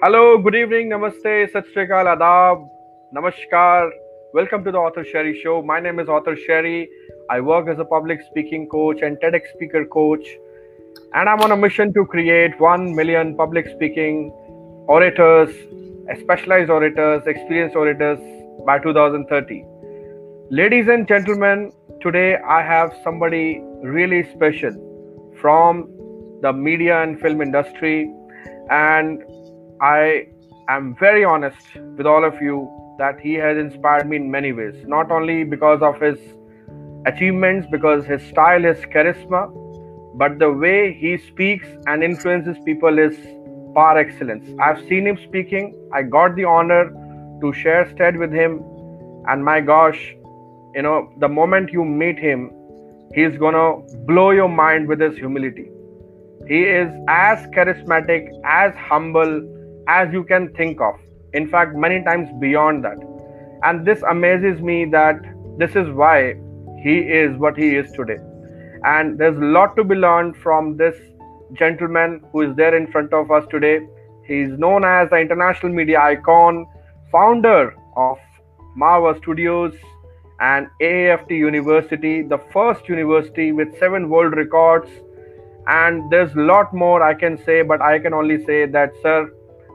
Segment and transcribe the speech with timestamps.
[0.00, 2.68] Hello, good evening, namaste, sat Sri Akal, adab,
[3.12, 3.90] namaskar.
[4.32, 5.60] Welcome to the Author Sherry Show.
[5.60, 6.88] My name is Author Sherry.
[7.28, 10.24] I work as a public speaking coach and TEDx speaker coach.
[11.14, 14.30] And I'm on a mission to create 1 million public speaking
[14.86, 15.52] orators,
[16.20, 18.20] specialized orators, experienced orators
[18.64, 19.64] by 2030.
[20.50, 24.78] Ladies and gentlemen, today I have somebody really special
[25.40, 25.90] from
[26.40, 28.14] the media and film industry.
[28.70, 29.24] And
[29.80, 30.26] I
[30.68, 31.56] am very honest
[31.96, 35.82] with all of you that he has inspired me in many ways, not only because
[35.82, 36.18] of his
[37.06, 39.48] achievements, because his style is charisma,
[40.16, 43.16] but the way he speaks and influences people is
[43.72, 44.50] par excellence.
[44.60, 46.90] I've seen him speaking, I got the honor
[47.40, 48.60] to share stead with him,
[49.28, 50.12] and my gosh,
[50.74, 52.50] you know, the moment you meet him,
[53.14, 55.70] he's gonna blow your mind with his humility.
[56.48, 59.54] He is as charismatic, as humble
[59.88, 60.94] as you can think of.
[61.32, 62.98] In fact, many times beyond that.
[63.62, 65.16] And this amazes me that
[65.58, 66.34] this is why
[66.82, 68.18] he is what he is today.
[68.84, 70.94] And there's a lot to be learned from this
[71.54, 73.80] gentleman who is there in front of us today.
[74.24, 76.66] He is known as the international media icon,
[77.10, 78.18] founder of
[78.78, 79.74] Marwah Studios
[80.40, 84.88] and AAFT University, the first university with seven world records.
[85.66, 89.30] And there's a lot more I can say, but I can only say that, sir,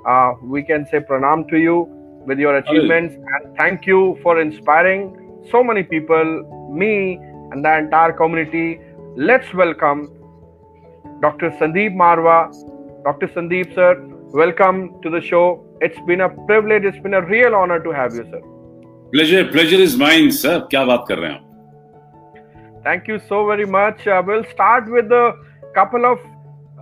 [0.05, 1.87] uh, we can say pranam to you
[2.25, 5.03] with your achievements and thank you for inspiring
[5.51, 7.19] so many people, me,
[7.51, 8.79] and the entire community.
[9.15, 10.09] Let's welcome
[11.21, 11.51] Dr.
[11.51, 12.51] Sandeep Marwah.
[13.03, 13.27] Dr.
[13.27, 14.01] Sandeep, sir,
[14.33, 15.65] welcome to the show.
[15.81, 18.41] It's been a privilege, it's been a real honor to have you, sir.
[19.13, 20.59] Pleasure, pleasure is mine, sir.
[20.71, 21.41] क्या बात कर रहे हैं
[22.85, 24.07] Thank you so very much.
[24.07, 25.33] Uh, we'll start with a
[25.75, 26.19] couple of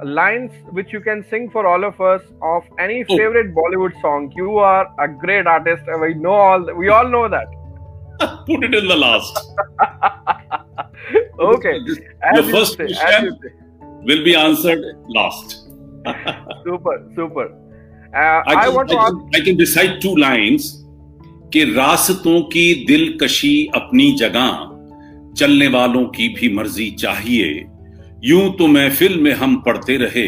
[0.04, 3.16] lines which you can sing for all of us of any Oh.
[3.16, 4.30] favorite Bollywood song.
[4.36, 5.82] You are a great artist.
[5.88, 6.66] and We know all.
[6.82, 7.46] We all know that.
[8.46, 9.38] Put it in the last.
[11.38, 11.74] Okay.
[11.86, 13.52] This- As Your you first say, as question you say.
[14.10, 15.56] will be answered last.
[16.64, 17.46] Super, super.
[18.14, 19.14] Uh, I I can, want to I ask.
[19.14, 20.68] can, I can recite two lines
[21.52, 24.48] कि रास्तों की दिलकशी अपनी जगह
[25.38, 27.50] चलने वालों की भी मर्जी चाहिए
[28.23, 30.27] यूँ तो महफिल में हम पढ़ते रहे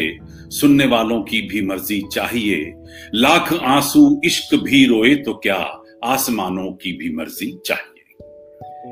[0.50, 2.72] सुनने वालों की भी मर्ज़ी चाहिए।
[3.14, 5.56] लाख आँसू इश्क भी रोए तो क्या
[6.04, 7.92] आसमानों की भी मर्ज़ी चाहिए।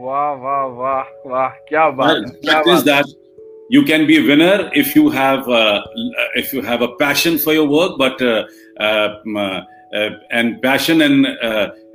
[0.02, 3.06] वाह वाह वाह वाह क्या बात is that
[3.72, 5.52] you can be winner if you have
[6.38, 8.22] if you have a passion for your work but
[10.32, 11.26] and passion and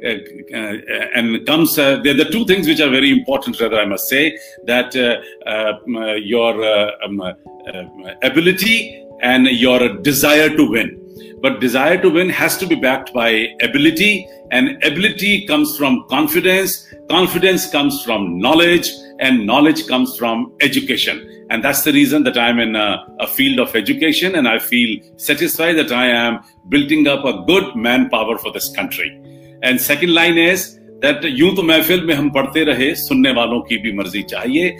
[0.04, 3.60] and comes uh, they're the two things which are very important.
[3.60, 7.34] Rather, I must say that uh, uh, uh, your uh, um, uh,
[7.68, 7.84] uh,
[8.24, 11.04] ability and your desire to win.
[11.42, 16.88] But desire to win has to be backed by ability, and ability comes from confidence.
[17.10, 21.46] Confidence comes from knowledge, and knowledge comes from education.
[21.50, 25.00] And that's the reason that I'm in a, a field of education, and I feel
[25.18, 29.37] satisfied that I am building up a good manpower for this country.
[29.63, 33.77] And second line is that यूं तो महफिल में हम पढ़ते रहे सुनने वालों की
[33.85, 34.77] भी मर्जी चाहिए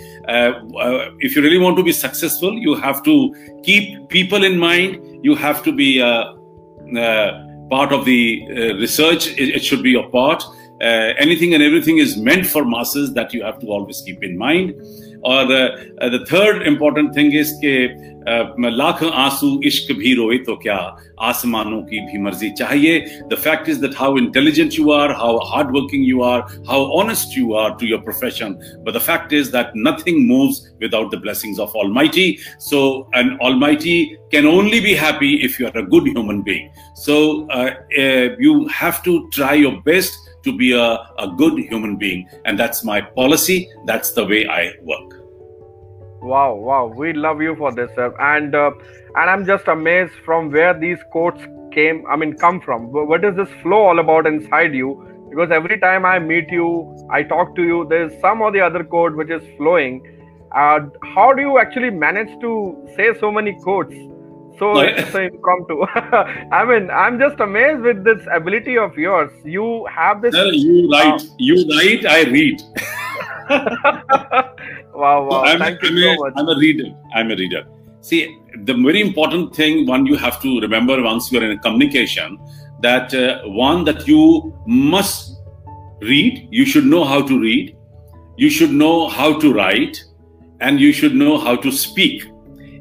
[1.27, 3.15] if you really want to be successful you have to
[3.69, 6.23] keep people in mind you have to be uh,
[6.97, 7.33] uh,
[7.71, 10.45] part of the uh, research it, it should be your part
[10.83, 14.37] uh, anything and everything is meant for masses that you have to always keep in
[14.37, 14.75] mind
[15.25, 20.39] or the, uh, the third important thing is कि uh, lakh आंसू इश्क भी रोए
[20.47, 20.77] तो क्या
[21.29, 26.03] आसमानों की भी मर्जी चाहिए the fact is that how intelligent you are how hardworking
[26.05, 30.27] you are how honest you are to your profession but the fact is that nothing
[30.27, 32.27] moves without the blessings of almighty
[32.59, 32.83] so
[33.23, 33.97] an almighty
[34.31, 38.67] can only be happy if you are a good human being so uh, uh, you
[38.69, 40.87] have to try your best to be a,
[41.27, 45.16] a good human being and that's my policy that's the way i work
[46.22, 48.14] Wow, wow, we love you for this, sir.
[48.20, 48.72] And uh,
[49.16, 51.42] and I'm just amazed from where these quotes
[51.72, 52.04] came.
[52.10, 52.92] I mean, come from.
[52.92, 54.90] What is this flow all about inside you?
[55.30, 56.68] Because every time I meet you,
[57.12, 57.86] I talk to you.
[57.90, 60.02] There's some or the other quote which is flowing.
[60.56, 60.80] Uh,
[61.16, 62.52] how do you actually manage to
[62.96, 63.94] say so many quotes?
[64.60, 65.84] So No, it's so impromptu.
[66.52, 69.32] I mean, I'm just amazed with this ability of yours.
[69.46, 70.34] You have this.
[70.34, 72.62] You write you write i read
[74.98, 75.44] wow, wow!
[75.44, 76.34] I'm, Thank I'm you a, so much.
[76.36, 76.90] I'm a reader.
[77.14, 77.66] I'm a reader.
[78.02, 82.38] See, the very important thing one you have to remember once you're in a communication
[82.82, 85.38] that uh, one that you must
[86.02, 86.48] read.
[86.52, 87.76] You should know how to read.
[88.38, 90.04] You should know how to write,
[90.60, 92.26] and you should know how to speak.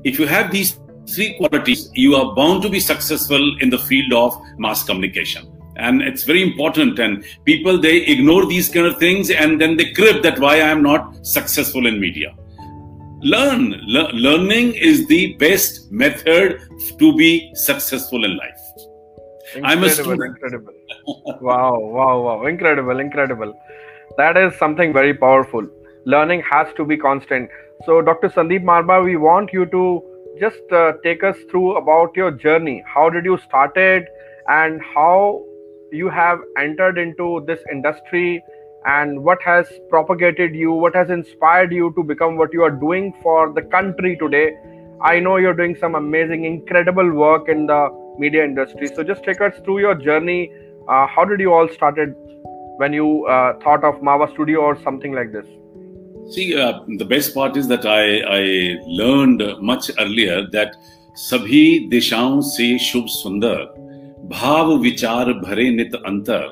[0.05, 0.79] If you have these
[1.15, 5.56] three qualities, you are bound to be successful in the field of mass communication.
[5.79, 6.99] And it's very important.
[6.99, 10.69] And people, they ignore these kind of things and then they crib that why I
[10.69, 12.35] am not successful in media.
[13.23, 13.81] Learn.
[13.87, 16.61] Le- learning is the best method
[16.99, 18.61] to be successful in life.
[19.55, 20.37] Incredible, I'm a student.
[20.37, 20.73] Incredible.
[21.41, 22.47] wow, wow, wow.
[22.47, 23.55] Incredible, incredible.
[24.17, 25.67] That is something very powerful.
[26.05, 27.51] Learning has to be constant.
[27.85, 28.29] So, Dr.
[28.29, 30.03] Sandeep Marwah, we want you to
[30.39, 32.85] just uh, take us through about your journey.
[32.87, 34.07] How did you started,
[34.49, 35.45] and how
[35.93, 38.43] you have entered into this industry
[38.87, 43.13] and what has propagated you, what has inspired you to become what you are doing
[43.23, 44.57] for the country today.
[45.03, 47.89] I know you're doing some amazing, incredible work in the
[48.19, 48.89] media industry.
[48.89, 50.53] So just take us through your journey.
[50.89, 52.15] Uh, how did you all started
[52.77, 55.47] when you uh, thought of Marwah Studio or something like this?
[56.33, 60.77] See, uh, the best part is that I, I learned much earlier that
[61.17, 63.86] सभी दिशाओं से शुभ सुंदर
[64.32, 66.48] भाव विचार भरे नित अंतर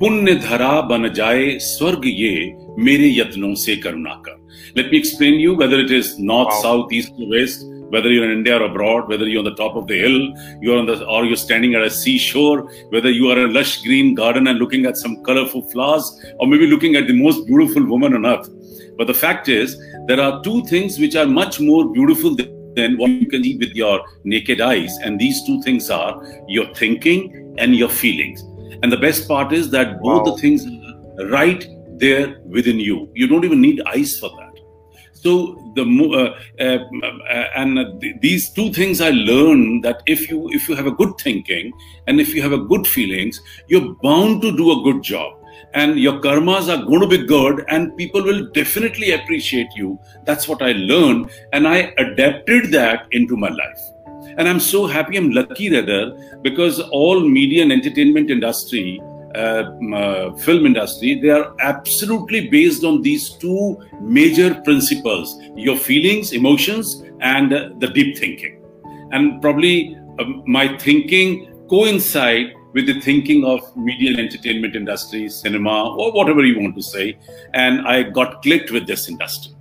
[0.00, 2.34] पुण्य धरा बन जाए स्वर्ग ये
[2.78, 4.36] मेरे यत्नों से करुणा कर
[4.76, 6.62] Let me explain you whether it is north, wow.
[6.62, 9.76] south, east, or west, whether you're in India or abroad, whether you're on the top
[9.76, 10.18] of the hill,
[10.60, 13.82] you're on the or you're standing at a seashore, whether you are in a lush
[13.82, 17.86] green garden and looking at some colorful flowers, or maybe looking at the most beautiful
[17.86, 18.48] woman on earth.
[18.98, 19.76] But the fact is,
[20.06, 22.36] there are two things which are much more beautiful
[22.75, 24.97] than what you can see with your naked eyes.
[25.03, 28.41] And these two things are your thinking and your feelings.
[28.81, 30.33] And the best part is that both wow.
[30.33, 31.65] the things are right
[31.97, 33.09] there within you.
[33.13, 34.53] You don't even need eyes for that.
[35.13, 35.83] So the
[36.59, 40.85] uh, uh, and th- these two things I learned that if you if you have
[40.85, 41.71] a good thinking
[42.07, 43.39] and if you have a good feelings,
[43.69, 45.42] you're bound to do a good job
[45.73, 49.99] and your karmas are going to be good and people will definitely appreciate you.
[50.25, 53.81] That's what i learned and i adapted that into my life.
[54.37, 59.01] And i'm so happy i'm lucky rather because all media and entertainment industry
[59.35, 59.63] uh,
[59.95, 67.03] uh, film industry they are absolutely based on these two major principles your feelings emotions
[67.21, 68.61] and uh, the deep thinking.
[69.11, 75.95] And probably um, my thinking coincide with the thinking of media and entertainment industry, cinema,
[75.95, 77.17] or whatever you want to say.
[77.53, 79.53] And I got clicked with this industry.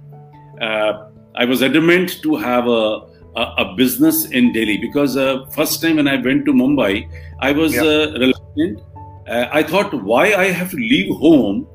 [0.60, 3.00] Uh, I was adamant to have a,
[3.36, 7.08] a, a business in Delhi because uh, first time when I went to Mumbai,
[7.40, 7.82] I was yeah.
[7.82, 8.80] uh, reluctant.
[9.28, 11.66] Uh, I thought, why I have to leave home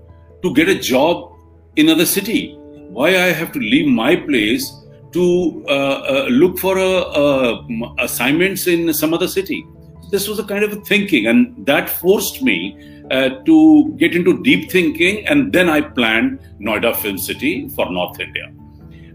[0.42, 1.32] to get a job
[1.76, 2.56] in another city?
[2.90, 4.72] Why I have to leave my place
[5.14, 7.60] to uh, uh, look for a,
[8.00, 9.66] assignments in some other city?
[10.10, 12.78] This was a kind of thinking, and that forced me
[13.12, 15.26] uh, to get into deep thinking.
[15.28, 18.52] And then I planned Noida Film City for North India.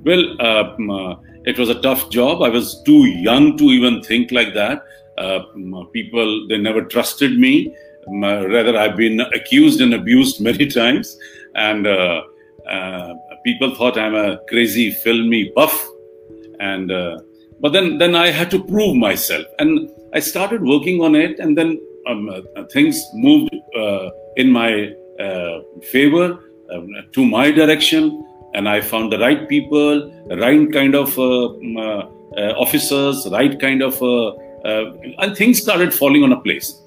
[0.05, 2.43] Well, uh, uh, it was a tough job.
[2.43, 4.83] I was too young to even think like that.
[5.19, 5.41] Uh,
[5.93, 7.75] people they never trusted me.
[8.09, 11.17] rather, I've been accused and abused many times,
[11.55, 12.23] and uh,
[12.69, 15.89] uh, people thought I'm a crazy filmy buff.
[16.61, 16.89] And
[17.61, 21.56] but then then I had to prove myself and I started working on it, and
[21.56, 25.61] then um, uh, things moved uh, in my uh,
[25.91, 26.38] favor
[26.73, 28.25] um, to my direction,
[28.55, 33.82] and I found the right people, right kind of uh, um, uh, officers, right kind
[33.82, 34.03] of,
[34.65, 36.79] and things started falling on a place.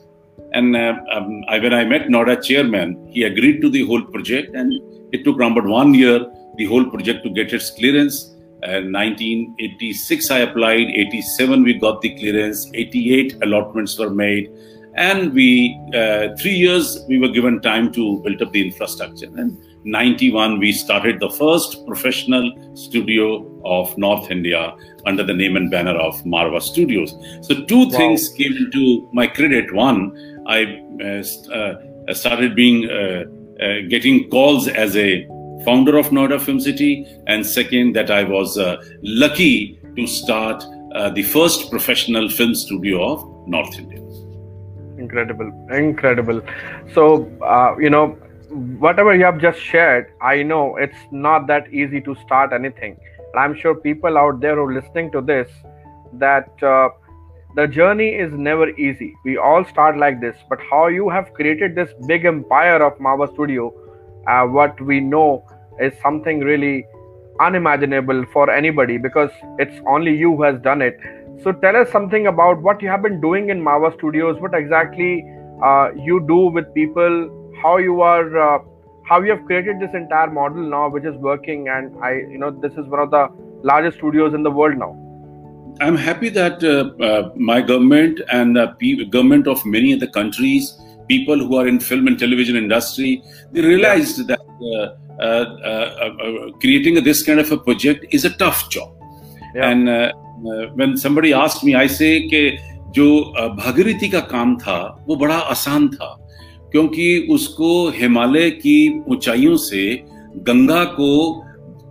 [0.54, 4.72] And um, I, when I met Noida chairman, he agreed to the whole project, and
[5.12, 6.20] it took around about one year
[6.58, 12.70] the whole project to get its clearance 1986 I applied, 87 we got the clearance,
[12.74, 14.50] 88 allotments were made,
[14.96, 19.28] and we uh, three years we were given time to build up the infrastructure.
[19.38, 25.70] And 91 we started the first professional studio of North India under the name and
[25.70, 27.14] banner of Marwah Studios.
[27.42, 27.90] So two wow.
[27.90, 29.74] things came into my credit.
[29.74, 33.26] One, I uh, uh, started being uh,
[33.62, 35.28] uh, getting calls as a
[35.64, 41.10] founder of Noida Film City, and second, that I was uh, lucky to start uh,
[41.10, 44.02] the first professional film studio of North India.
[44.98, 46.42] Incredible, incredible.
[46.94, 48.18] So, uh, you know,
[48.80, 52.98] whatever you have just shared, I know it's not that easy to start anything.
[53.38, 55.50] I'm sure people out there who are listening to this,
[56.14, 56.90] that uh,
[57.56, 59.14] the journey is never easy.
[59.26, 63.34] We all start like this, but how you have created this big empire of Marwah
[63.34, 63.74] Studio,
[64.28, 65.46] uh, what we know
[65.80, 66.86] is something really
[67.40, 69.30] unimaginable for anybody because
[69.60, 70.98] it's only you who has done it.
[71.44, 75.26] So tell us something about what you have been doing in Marwah Studios, what exactly
[75.62, 78.60] uh, you do with people, how you are, uh,
[79.04, 82.52] how you have created this entire model now, which is working, and I, you know,
[82.52, 83.30] this is one of the
[83.64, 84.96] largest studios in the world now.
[85.82, 91.38] I'm happy that uh, uh, my government and the government of many other countries, people
[91.38, 94.36] who are in film and television industry, they realized yeah.
[94.36, 98.94] that uh, uh, uh, creating this kind of a project is a tough job.
[99.54, 99.70] Yeah.
[99.70, 100.14] And
[100.76, 102.58] when somebody asked me, I say कि
[102.96, 103.08] जो
[103.56, 106.16] भागीरथी का काम था वो बड़ा आसान था
[106.72, 109.84] क्योंकि उसको हिमालय की ऊंचाइयों से
[110.48, 111.12] गंगा को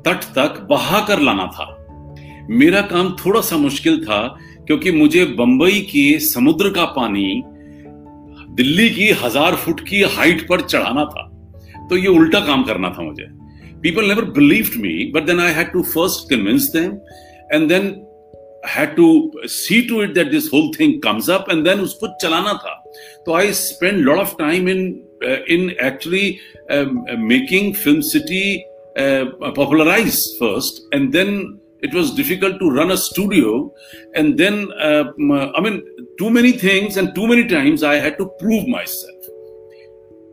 [0.07, 1.67] तट तक बहा कर लाना था
[2.51, 4.21] मेरा काम थोड़ा सा मुश्किल था
[4.67, 7.43] क्योंकि मुझे बंबई के समुद्र का पानी
[8.57, 11.31] दिल्ली की हज़ार फुट की हाइट पर चढ़ाना था।
[11.89, 13.27] तो ये उल्टा काम करना था मुझे।
[13.83, 16.93] People never believe me but then I had to first convince them
[17.53, 17.95] and then
[18.67, 19.09] had to
[19.55, 22.75] see to it that this whole thing comes up and then उसको चलाना था।
[23.27, 24.87] तो I spend lot of time in
[25.51, 26.37] in actually
[27.27, 28.47] making Film City
[28.99, 31.37] popularize first and then
[31.81, 33.73] it was difficult to run a studio
[34.15, 35.05] and then uh,
[35.57, 35.83] i mean
[36.19, 39.21] too many things and too many times i had to prove myself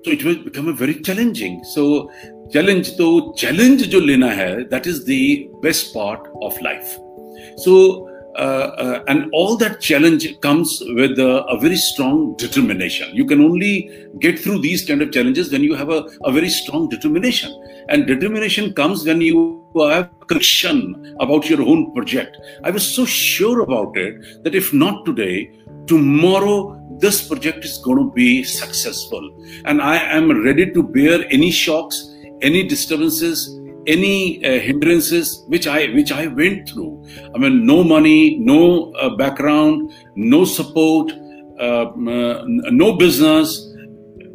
[0.04, 2.12] so it will become a very challenging so
[2.52, 5.24] challenge to challenge jo lena hai that is the
[5.66, 6.96] best part of life
[7.66, 7.76] so
[8.36, 13.14] uh, uh, and all that challenge comes with a, a, very strong determination.
[13.14, 16.48] You can only get through these kind of challenges when you have a, a very
[16.50, 17.52] strong determination.
[17.90, 22.38] And determination comes when you have conviction about your own project.
[22.64, 25.52] I was so sure about it that if not today,
[25.88, 29.24] tomorrow this project is going to be successful.
[29.66, 32.10] And I am ready to bear any shocks,
[32.42, 37.04] any disturbances, any uh, hindrances which I which I went through.
[37.34, 41.12] I mean, no money, no uh, background, no support,
[41.60, 42.44] uh, uh
[42.84, 43.68] no business.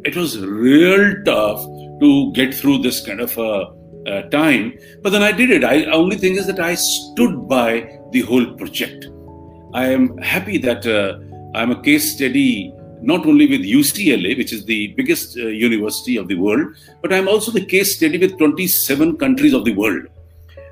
[0.03, 1.65] It was real tough
[1.99, 3.73] to get through this kind of a
[4.07, 4.77] uh, time.
[5.01, 5.63] But then I did it.
[5.63, 9.07] I only thing is that I stood by the whole project.
[9.73, 11.19] I am happy that uh,
[11.57, 16.27] I'm a case study not only with UCLA, which is the biggest uh, university of
[16.27, 20.07] the world, but I'm also the case study with 27 countries of the world.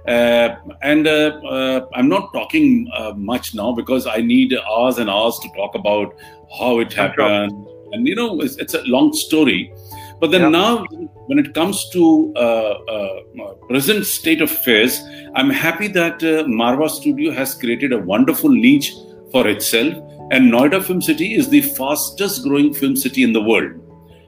[0.08, 5.10] Uh, and uh, uh, I'm not talking uh, much now because I need hours and
[5.10, 6.16] hours to talk about
[6.60, 7.52] how it happened.
[7.92, 9.74] And you know, it's, it's a long story.
[10.20, 10.50] But then yeah.
[10.50, 10.86] now,
[11.28, 15.00] when it comes to uh, uh, present state of affairs,
[15.36, 18.94] I'm happy that uh, Marwah Studio has created a wonderful niche
[19.32, 19.94] for itself.
[20.32, 23.82] And Noida Film City is the fastest growing film city in the world.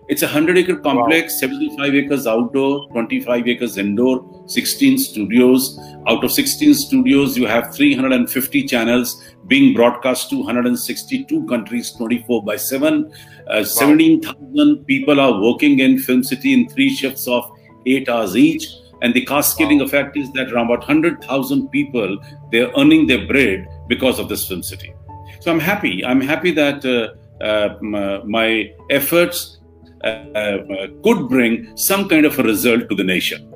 [0.09, 1.49] It's a 100 acre complex, wow.
[1.49, 5.77] 75 acres outdoor, 25 acres indoor, 16 studios.
[6.07, 12.55] Out of 16 studios, you have 350 channels being broadcast to 162 countries 24 by
[12.55, 13.05] 7.
[13.05, 13.09] Uh,
[13.47, 13.63] wow.
[13.63, 17.49] 17,000 people are working in Film City in three shifts of
[17.85, 18.67] eight hours each.
[19.01, 19.85] And the cascading wow.
[19.85, 22.17] effect is that around about 100,000 people,
[22.51, 24.93] they're earning their bread because of this Film City.
[25.39, 26.03] So I'm happy.
[26.03, 27.77] I'm happy that uh, uh,
[28.25, 29.59] my efforts
[30.03, 33.53] uh, uh, could bring some kind of a result to the nation.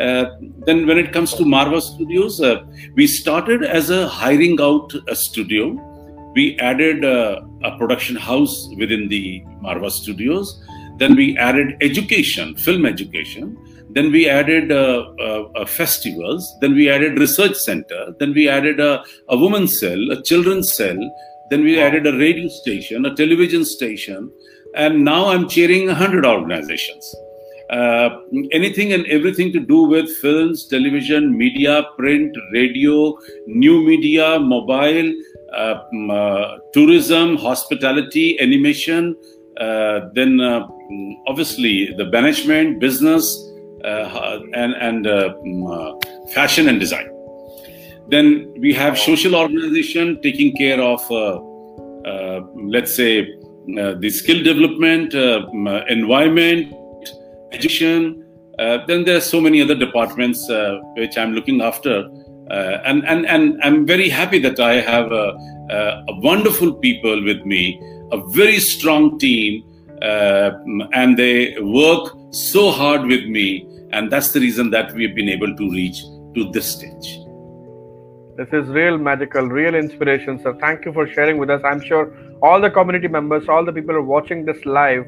[0.00, 0.24] Uh,
[0.66, 2.40] then, when it comes to Marwah Studios,
[2.94, 5.72] we started as a hiring out a studio.
[6.34, 10.60] We added a production house within the Marwah Studios.
[10.98, 13.56] Then we added education, film education.
[13.90, 16.56] Then we added uh, uh, festivals.
[16.60, 18.14] Then we added research center.
[18.18, 20.98] Then we added a, a cell, a children's cell.
[21.50, 24.32] Then we added a radio station, a television station,
[24.74, 27.14] and now I'm chairing 100 organizations.
[27.70, 28.20] Uh,
[28.52, 33.16] anything and everything to do with films, television, media, print, radio,
[33.46, 35.12] new media, mobile,
[35.54, 35.80] uh,
[36.10, 39.16] uh, tourism, hospitality, animation,
[39.58, 43.50] uh, then uh, mm, obviously the management, business,
[43.84, 47.08] uh, uh, and, and uh, mm, fashion and design.
[48.08, 51.00] Then we have social organization taking care of,
[52.54, 53.26] let's say,
[53.66, 55.14] the skill development,
[55.88, 56.72] environment,
[57.54, 58.24] education.
[58.58, 62.08] Uh, then there are so many other departments uh, which I'm looking after.
[62.50, 65.26] Uh, and, and, and I'm very happy that I have a,
[66.08, 67.80] a wonderful people with me,
[68.12, 69.64] a very strong team,
[70.02, 73.66] and they work so hard with me.
[73.92, 76.02] And that's the reason that we've been able to reach
[76.34, 77.20] to this stage.
[78.36, 80.54] This is real magical, real inspiration, sir.
[80.60, 81.62] Thank you for sharing with us.
[81.64, 85.06] I'm sure all the community members, all the people who are watching this live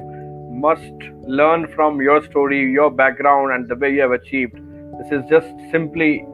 [0.57, 0.91] must
[1.27, 4.55] learn from your story, your background, and the way you have achieved.
[4.99, 6.25] This is just simply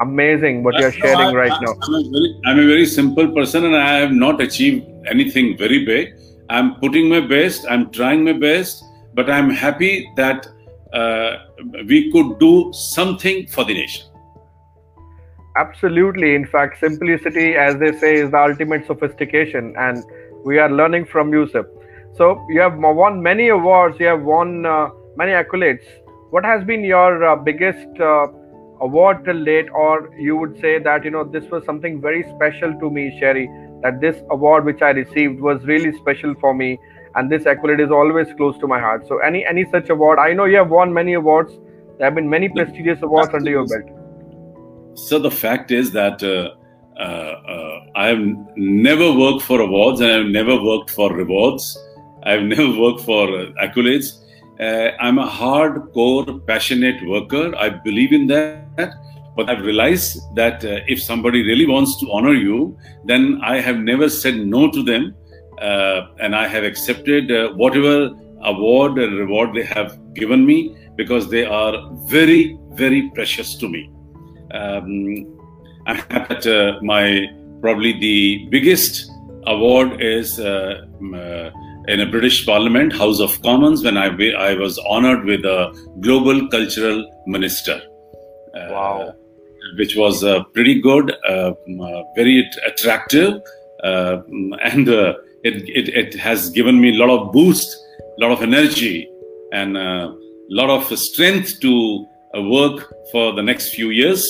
[0.00, 1.74] amazing what you're sharing right now.
[1.82, 5.84] I'm a, very, I'm a very simple person and I have not achieved anything very
[5.84, 6.14] big.
[6.48, 10.46] I'm putting my best, I'm trying my best, but I'm happy that
[10.92, 11.38] uh,
[11.86, 14.06] we could do something for the nation.
[15.56, 16.34] Absolutely.
[16.34, 20.04] In fact, simplicity, as they say, is the ultimate sophistication, and
[20.44, 21.66] we are learning from Yusuf.
[22.16, 24.00] So you have won many awards.
[24.00, 25.84] You have won uh, many accolades.
[26.30, 28.28] What has been your uh, biggest uh,
[28.80, 32.72] award till date, or you would say that you know this was something very special
[32.80, 33.48] to me, Sherry?
[33.82, 36.78] That this award which I received was really special for me,
[37.14, 39.06] and this accolade is always close to my heart.
[39.06, 41.52] So any any such award, I know you have won many awards.
[41.98, 44.98] There have been many prestigious awards under your belt.
[44.98, 46.54] So the fact is that uh,
[46.98, 48.24] uh, uh, I have
[48.56, 51.78] never worked for awards and I've never worked for rewards.
[52.26, 53.26] I've never worked for
[53.64, 54.22] accolades.
[54.60, 57.54] Uh, I'm a hardcore, passionate worker.
[57.56, 58.94] I believe in that.
[59.36, 63.78] But I've realized that uh, if somebody really wants to honor you, then I have
[63.78, 65.14] never said no to them.
[65.60, 68.10] Uh, and I have accepted whatever
[68.42, 71.74] award and reward they have given me because they are
[72.06, 73.90] very, very precious to me.
[74.52, 75.38] Um,
[75.86, 77.26] I'm happy that uh, my
[77.60, 79.10] probably the biggest
[79.46, 81.50] award is uh, uh,
[81.88, 86.48] in a British Parliament, House of Commons, when I, I was honored with a Global
[86.48, 87.80] Cultural Minister.
[88.54, 89.14] Uh, wow.
[89.76, 91.52] Which was uh, pretty good, uh,
[92.14, 93.40] very attractive,
[93.82, 97.76] and it, it, it, has given me a lot of boost,
[98.18, 99.08] a lot of energy,
[99.52, 100.14] and a
[100.50, 104.26] lot of strength to work for the next few years,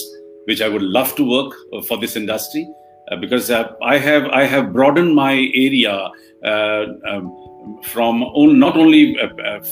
[0.47, 1.55] which I would love to work
[1.87, 2.67] for this industry.
[3.11, 6.11] Uh, because uh, I have I have broadened my area uh,
[6.45, 9.17] um, from on, not only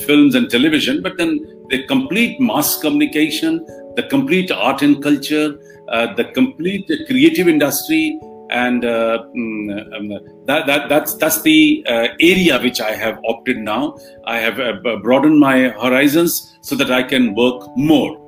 [0.07, 1.39] films and television, but then
[1.71, 3.65] the complete mass communication,
[3.97, 5.59] the complete art and culture,
[6.17, 8.19] the complete creative industry,
[8.51, 10.09] and uh, mm, um,
[10.47, 13.97] that, that that's that's the uh, area which I have opted now.
[14.25, 18.21] I have uh, broadened my horizons so that I can work more.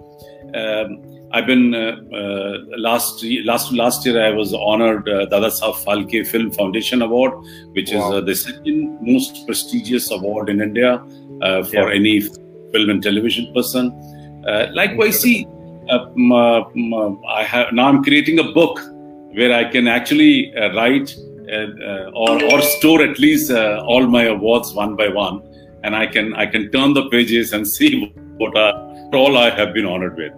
[0.54, 5.74] Um, I've been uh, uh, last last last year I was honored uh, Dada Saheb
[5.84, 7.34] Phalke Film Foundation Award,
[7.72, 7.98] which wow.
[7.98, 10.94] is uh, the second most prestigious award in India
[11.42, 11.98] uh, for yeah.
[11.98, 13.90] any film and television person.
[14.48, 15.46] Uh, likewise, see,
[15.90, 18.80] I have now I'm creating a book
[19.34, 21.14] where I can actually write
[22.14, 25.42] or or store at least all my awards one by one,
[25.84, 28.74] and I can I can turn the pages and see what are
[29.12, 30.32] all I have been honored with.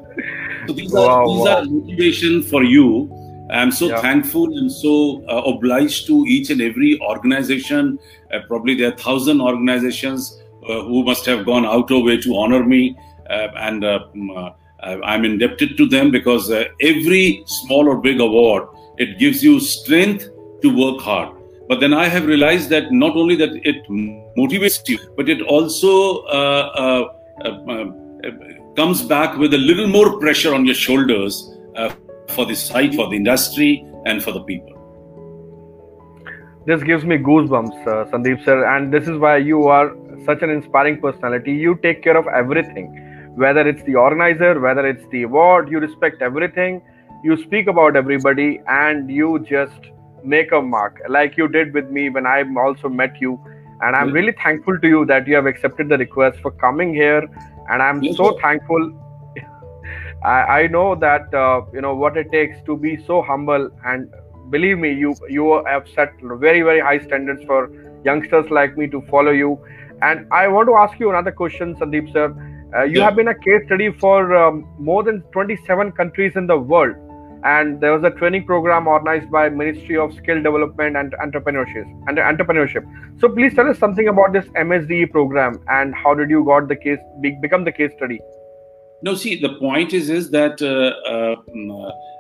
[0.69, 1.57] So these wow, are these wow.
[1.57, 3.11] are motivation for you.
[3.51, 4.03] I'm so yeah.
[4.03, 7.99] thankful and so uh, obliged to each and every organization.
[8.31, 12.37] Uh, probably there are thousand organizations uh, who must have gone out of way to
[12.37, 12.95] honor me,
[13.31, 14.01] uh, and uh,
[14.37, 14.51] uh,
[14.83, 16.51] I'm indebted to them because
[16.83, 20.29] every small or big award it gives you strength
[20.61, 21.35] to work hard.
[21.67, 23.89] But then I have realized that not only that it
[24.37, 26.27] motivates you, but it also
[28.79, 31.37] comes back with a little more pressure on your shoulders
[31.75, 31.93] uh,
[32.29, 34.75] for the site, for the industry, and for the people.
[36.65, 40.51] This gives me goosebumps, uh, Sandeep sir, and this is why you are such an
[40.51, 41.55] inspiring personality.
[41.55, 42.87] You take care of everything,
[43.35, 46.81] whether it's the organizer, whether it's the award, you respect everything.
[47.25, 52.11] You speak about everybody, and you just make a mark, like you did with me
[52.11, 53.41] when I also met you.
[53.81, 57.29] And I'm really thankful to you that you have accepted the request for coming here
[57.71, 58.93] and i'm so thankful.
[60.25, 63.71] I, I know that uh, you know what it takes to be so humble.
[63.85, 64.13] And
[64.51, 67.71] believe me you you have set very very high standards for
[68.05, 69.59] youngsters like me to follow you.
[70.03, 72.27] And i want to ask you another question sandeep sir.
[72.77, 73.05] Uh, you yeah.
[73.05, 76.97] have been a case study for um, more than 27 countries in the world
[77.45, 82.19] and there was a training program organized by ministry of skill development and entrepreneurship and
[82.19, 82.85] entrepreneurship.
[83.21, 86.77] So please tell us something about this msde program and how did you got the
[86.77, 88.21] case be, become the case study?
[89.03, 91.37] No see the point is is that uh, uh,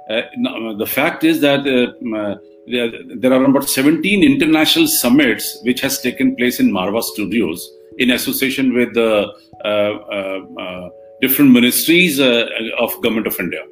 [0.08, 6.00] uh, the fact is that uh, uh, there are about 17 international summits which has
[6.00, 9.26] taken place in marwah studios in association with the
[9.64, 10.88] uh,
[11.20, 13.62] different ministries of government of india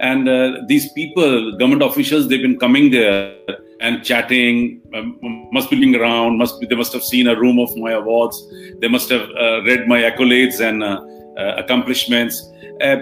[0.00, 3.34] and uh, these people, government officials, they've been coming there
[3.80, 5.18] and chatting, um,
[5.52, 8.42] must be looking around, must be, they must have seen a room of my awards,
[8.80, 11.00] they must have uh, read my accolades and uh,
[11.38, 12.50] uh accomplishments.
[12.80, 12.96] Uh,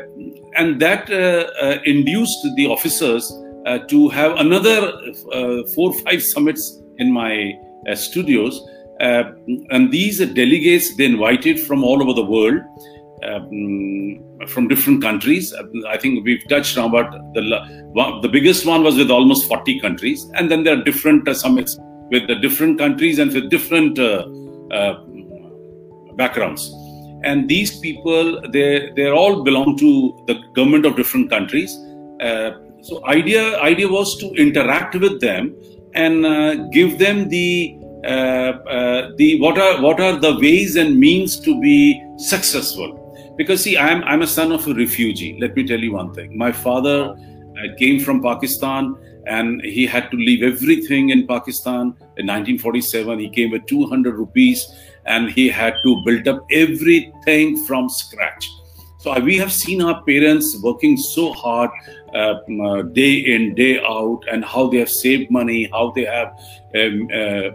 [0.57, 3.33] and that uh, induced the officers
[3.87, 4.93] to have another
[5.75, 7.53] four or five summits in my
[7.95, 8.55] studios.
[9.75, 12.63] and these delegates they invited from all over the world
[13.25, 15.55] um, from different countries.
[15.89, 17.43] I think we've touched now, but the
[18.23, 21.79] the biggest one was with almost 40 countries, and then there are different uh, summits
[22.11, 24.27] with the different countries and with different uh,
[24.73, 25.01] uh,
[26.17, 26.73] backgrounds.
[27.25, 31.77] And these people, they they all belong to the government of different countries.
[32.21, 32.51] Uh,
[32.83, 35.55] so idea idea was to interact with them
[35.95, 41.41] and uh, give them the uh, the what are what are the ways and means
[41.41, 42.98] to be successful
[43.39, 45.39] because see i'm i'm a son of a refugee.
[45.41, 46.37] Let me tell you one thing.
[46.37, 48.97] My father uh, came from pakistan
[49.27, 51.95] and he had to leave everything in pakistan.
[52.19, 54.67] In 1947 he came with 200 rupees
[55.07, 58.49] and he had to build up everything from scratch.
[59.01, 61.71] So we have seen our parents working so hard
[62.15, 66.33] uh, uh, day in, day out, and how they have saved money, how they have
[66.75, 67.51] um, uh,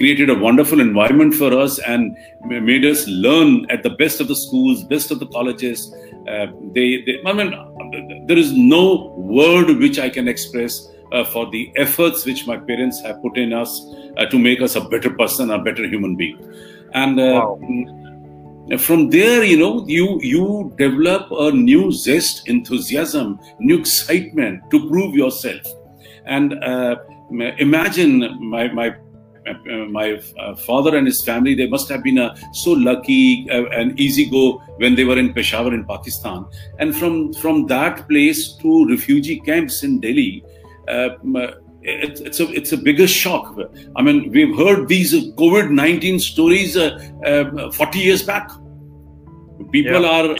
[0.00, 4.36] created a wonderful environment for us and made us learn at the best of the
[4.44, 5.94] schools, best of the colleges.
[6.26, 11.50] Uh, they, they, I mean, there is no word which I can express uh, for
[11.50, 13.70] the efforts which my parents have put in us
[14.16, 16.38] uh, to make us a better person, a better human being.
[16.94, 17.58] And wow
[18.78, 25.14] from there you know you you develop a new zest enthusiasm new excitement to prove
[25.14, 25.62] yourself
[26.26, 26.96] and uh,
[27.58, 29.09] imagine my my uh,
[29.90, 33.98] my uh, father and his family they must have been uh, so lucky uh, and
[33.98, 36.44] easy go when they were in peshawar in pakistan
[36.78, 40.44] and from from that place to refugee camps in delhi
[40.88, 41.08] uh,
[41.82, 43.58] it, it's a it's a bigger shock.
[43.96, 48.50] I mean, we've heard these COVID nineteen stories uh, uh, forty years back.
[49.70, 50.08] People yeah.
[50.08, 50.36] are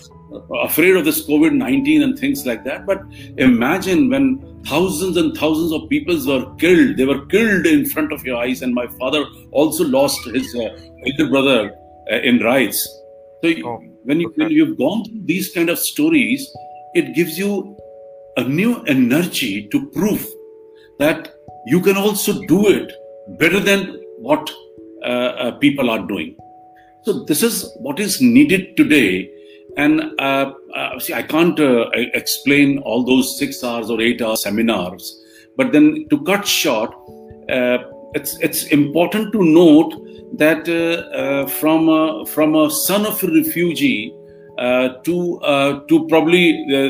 [0.63, 2.87] afraid of this COVID nineteen and things like that.
[2.87, 3.03] But
[3.39, 6.97] imagine when thousands and thousands of people were killed.
[6.97, 10.79] They were killed in front of your eyes, and my father also lost his uh,
[11.07, 11.75] elder brother
[12.11, 12.83] uh, in riots.
[13.43, 14.45] So oh, when you okay.
[14.45, 16.51] when you've gone through these kind of stories,
[16.95, 17.77] it gives you
[18.37, 20.27] a new energy to prove
[20.99, 21.35] that
[21.67, 22.93] you can also do it
[23.39, 24.51] better than what
[25.03, 26.37] uh, uh, people are doing.
[27.03, 29.31] So this is what is needed today.
[29.83, 31.89] And uh, uh see, I can't uh,
[32.23, 35.05] explain all those six hours or eight hour seminars,
[35.57, 36.91] but then to cut short,
[37.51, 37.79] uh,
[38.15, 39.93] it's it's important to note
[40.43, 40.67] that
[41.61, 44.15] from a, from a son of a refugee
[44.59, 45.15] to
[45.89, 46.83] to probably the,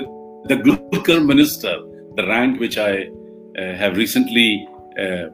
[0.48, 1.76] the Gulkar minister,
[2.16, 3.08] the rank which I
[3.58, 5.26] uh, have recently uh,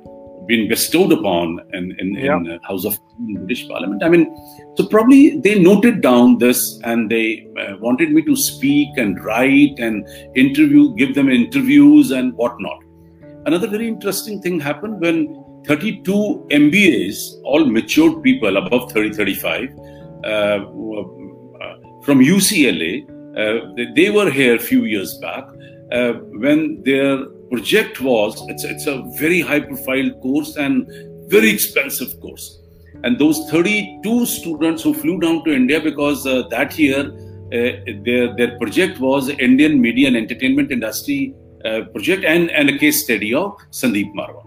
[0.46, 2.36] been bestowed upon in, in, yeah.
[2.36, 4.02] in House of British Parliament.
[4.02, 4.34] I mean,
[4.76, 9.78] so probably they noted down this and they uh, wanted me to speak and write
[9.78, 12.78] and interview, give them interviews and whatnot.
[13.46, 19.68] Another very interesting thing happened when 32 MBAs, all matured people above 30, 35,
[20.24, 20.58] uh,
[22.02, 23.04] from UCLA,
[23.36, 25.44] uh, they were here a few years back
[25.92, 27.18] uh, when their
[27.50, 30.86] project was it's, it's a very high profile course and
[31.28, 32.60] very expensive course.
[33.04, 37.00] And those 32 students who flew down to india because uh, that year
[37.52, 37.72] uh,
[38.04, 43.04] their their project was indian media and entertainment industry uh, project and and a case
[43.04, 44.44] study of sandeep marwah.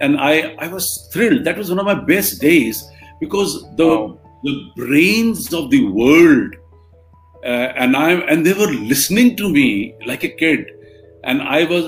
[0.00, 1.44] And i i was thrilled.
[1.44, 2.84] That was one of my best days
[3.20, 4.18] because the wow.
[4.42, 6.56] the brains of the world
[7.44, 10.73] uh, and i and they were listening to me like a kid
[11.24, 11.84] and I was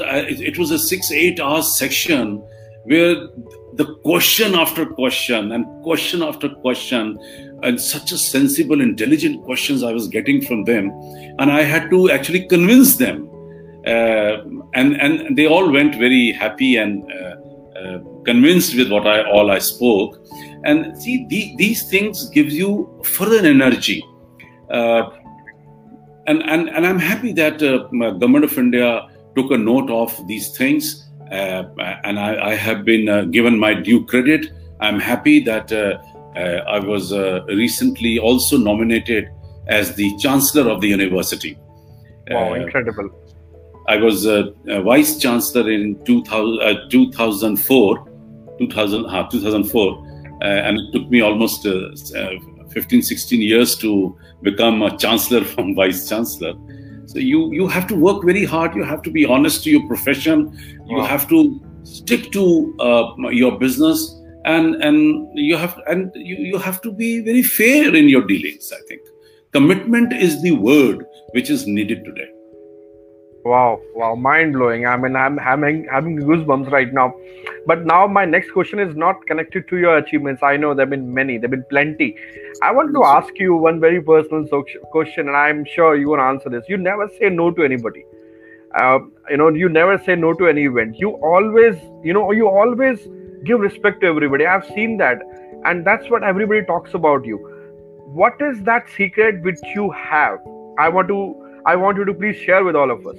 [0.48, 2.42] it was a six eight hour section
[2.84, 3.28] where
[3.74, 7.18] the question after question and question after question
[7.62, 10.90] and such a sensible intelligent questions I was getting from them.
[11.38, 13.28] And I had to actually convince them.
[13.86, 14.42] Uh,
[14.74, 17.34] and and they all went very happy and uh,
[17.78, 20.18] uh, convinced with what I all I spoke.
[20.64, 24.04] And see the, these things gives you further energy.
[24.70, 25.10] Uh,
[26.26, 30.56] and, and and I'm happy that uh, government of India took a note of these
[30.56, 31.64] things, uh,
[32.04, 34.46] and I, I, have been uh, given my due credit.
[34.80, 35.98] I'm happy that uh,
[36.38, 39.28] uh I was uh, recently also nominated
[39.66, 41.58] as the Chancellor of the university.
[42.30, 43.10] Wow, uh, incredible.
[43.88, 44.26] I was
[44.64, 48.08] Vice Chancellor in 2000, 2004,
[48.58, 55.74] 2000, 2004 and it took me almost 15, 16 years to become a Chancellor from
[55.74, 56.54] Vice Chancellor.
[57.06, 58.74] So you you have to work very hard.
[58.74, 60.58] You have to be honest to your profession.
[60.86, 61.04] You wow.
[61.04, 64.04] have to stick to uh, your business,
[64.44, 68.72] and and you have and you, you have to be very fair in your dealings.
[68.72, 69.02] I think
[69.52, 72.28] commitment is the word which is needed today.
[73.46, 74.86] Wow, wow, mind blowing.
[74.88, 77.14] I mean, I'm having having goosebumps right now.
[77.64, 80.42] But now my next question is not connected to your achievements.
[80.42, 82.16] I know there've been many, there've been plenty.
[82.60, 86.50] I want to ask you one very personal question, and I'm sure you will answer
[86.50, 86.64] this.
[86.68, 88.04] You never say no to anybody.
[88.80, 88.98] Uh,
[89.30, 90.98] you know, you never say no to any event.
[90.98, 93.06] You always, you know, you always
[93.44, 94.44] give respect to everybody.
[94.44, 95.22] I've seen that,
[95.64, 97.38] and that's what everybody talks about you.
[98.24, 100.38] What is that secret which you have?
[100.80, 103.16] I want to I want you to please share with all of us.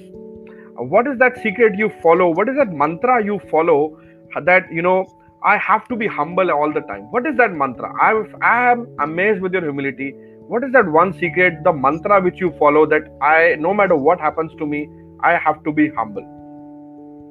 [0.78, 4.00] what is that secret you follow what is that mantra you follow
[4.46, 5.06] that you know
[5.44, 9.42] i have to be humble all the time what is that mantra i am amazed
[9.42, 10.14] with your humility
[10.48, 14.20] what is that one secret the mantra which you follow that i no matter what
[14.20, 14.88] happens to me
[15.22, 16.34] i have to be humble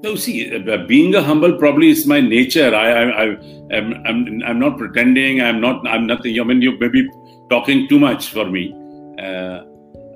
[0.02, 2.72] no, see, uh, being a humble probably is my nature.
[2.72, 3.24] I, I, I
[3.72, 5.40] am, I'm, I'm not pretending.
[5.40, 6.38] I'm not, I'm nothing.
[6.38, 7.08] I mean, you may be
[7.48, 8.72] talking too much for me.
[9.18, 9.62] Uh,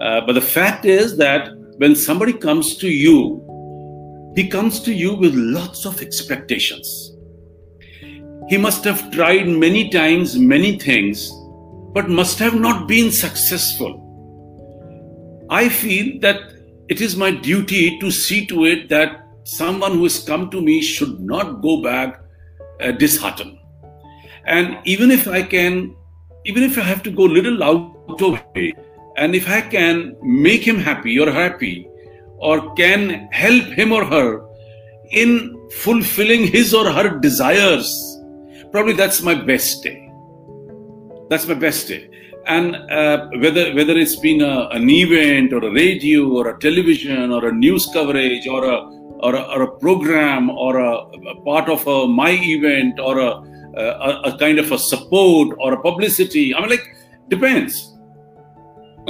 [0.00, 3.46] uh, but the fact is that when somebody comes to you,
[4.36, 7.16] he comes to you with lots of expectations.
[8.48, 11.30] He must have tried many times many things,
[11.92, 14.06] but must have not been successful.
[15.50, 16.40] I feel that
[16.88, 20.80] it is my duty to see to it that someone who has come to me
[20.80, 22.22] should not go back
[22.80, 23.58] uh, disheartened.
[24.46, 25.94] And even if I can,
[26.44, 28.74] even if I have to go a little out of way,
[29.16, 31.88] and if I can make him happy or happy,
[32.38, 34.46] or can help him or her
[35.10, 37.88] in fulfilling his or her desires,
[38.72, 40.10] probably that's my best day.
[41.28, 42.08] That's my best day.
[42.46, 47.30] And uh, whether whether it's been a, an event or a radio or a television
[47.30, 48.80] or a news coverage or a
[49.20, 53.30] or a, or a program or a, a part of a my event or a,
[53.76, 56.54] a, a kind of a support or a publicity.
[56.54, 56.96] I mean, like
[57.28, 57.89] depends.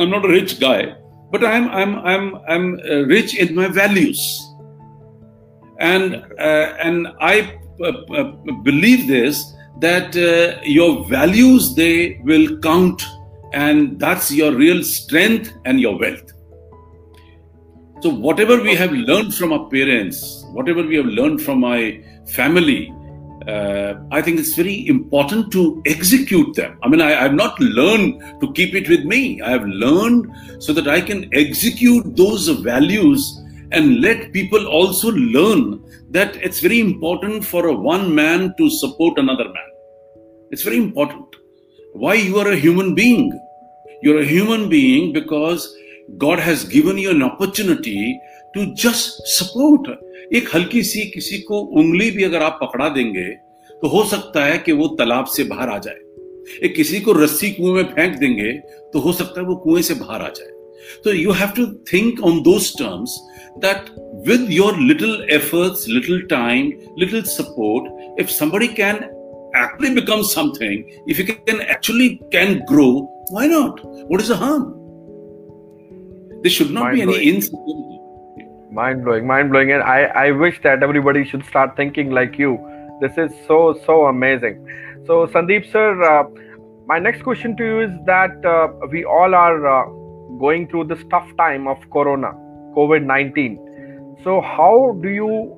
[0.00, 0.96] I'm not a rich guy,
[1.30, 4.20] but I'm I'm I'm I'm uh, rich in my values,
[5.78, 7.88] and uh, and I uh,
[8.20, 8.32] uh,
[8.62, 9.44] believe this
[9.80, 13.02] that uh, your values they will count,
[13.52, 16.32] and that's your real strength and your wealth.
[18.00, 22.90] So whatever we have learned from our parents, whatever we have learned from my family,
[23.50, 26.78] uh, I think it's very important to execute them.
[26.82, 29.40] I mean, I, have not learned to keep it with me.
[29.42, 33.40] I have learned so that I can execute those values
[33.72, 39.18] and let people also learn that it's very important for a one man to support
[39.18, 39.70] another man.
[40.50, 41.36] It's very important.
[41.92, 43.26] Why you are a human being?
[44.02, 45.74] You're a human being because
[46.18, 48.20] God has given you an opportunity
[48.54, 49.86] to just support.
[50.34, 53.28] एक हल्की सी किसी को उंगली भी अगर आप पकड़ा देंगे
[53.70, 55.98] तो हो सकता है कि वो तालाब से बाहर आ जाए।
[56.62, 58.52] एक किसी को रस्सी कुएँ में फेंक देंगे
[58.92, 60.48] तो हो सकता है वो कुएँ से बाहर आ जाए।
[61.04, 63.84] तो you have to think on दो terms that
[64.28, 68.96] with your little efforts little time little support if some can
[69.56, 72.92] actually become something if you can actually can grow
[73.32, 74.38] why not what is a
[76.42, 77.99] this should not be any insecurity
[78.72, 82.58] mind blowing mind blowing and i i wish that everybody should start thinking like you.
[83.00, 84.66] This is so so amazing.
[85.06, 86.24] So sandeep sir uh,
[86.86, 89.86] my next question to you is that uh, we all are uh,
[90.38, 92.32] going through this tough time of corona
[92.76, 93.58] covid-19
[94.22, 95.56] so how do you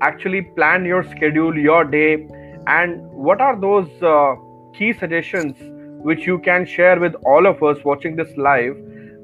[0.00, 2.26] actually plan your schedule your day?
[2.66, 4.36] And what are those uh,
[4.74, 5.56] key suggestions
[6.02, 8.76] which you can share with all of us watching this live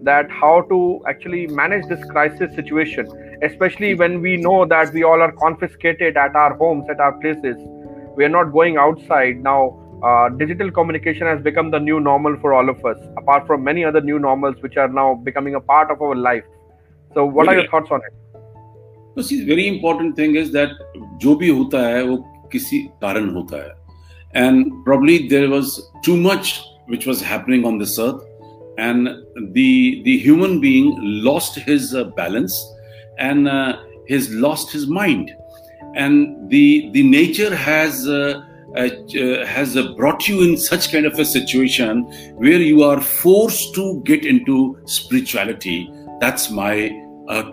[0.04, 3.08] that how to actually manage this crisis situation
[3.44, 7.58] especially when we know that we all are confiscated at our homes at our places
[8.16, 12.54] we are not going outside now uh, digital communication has become the new normal for
[12.54, 15.92] all of us apart from many other new normals which are now becoming a part
[15.92, 16.44] of our life
[17.14, 18.14] so what are your thoughts on it
[19.16, 20.70] no, see, very important thing is that
[21.22, 22.18] जो भी होता है वो
[22.52, 23.74] किसी कारण होता है
[24.34, 28.22] and probably there was too much which was happening on this earth
[28.79, 29.09] and
[29.53, 32.55] the the human being lost his uh, balance
[33.19, 35.35] and uh, has lost his mind.
[35.95, 38.43] And the the nature has uh,
[38.77, 42.03] uh, uh has uh, brought you in such kind of a situation
[42.37, 45.91] where you are forced to get into spirituality.
[46.21, 47.03] That's my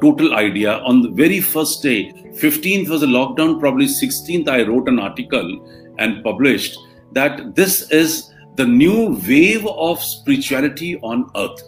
[0.02, 0.78] total idea.
[0.80, 5.50] On the very first day 15th was a lockdown probably 16th i wrote an article
[6.00, 6.78] and published
[7.12, 11.62] that this is the new wave of spirituality on earth.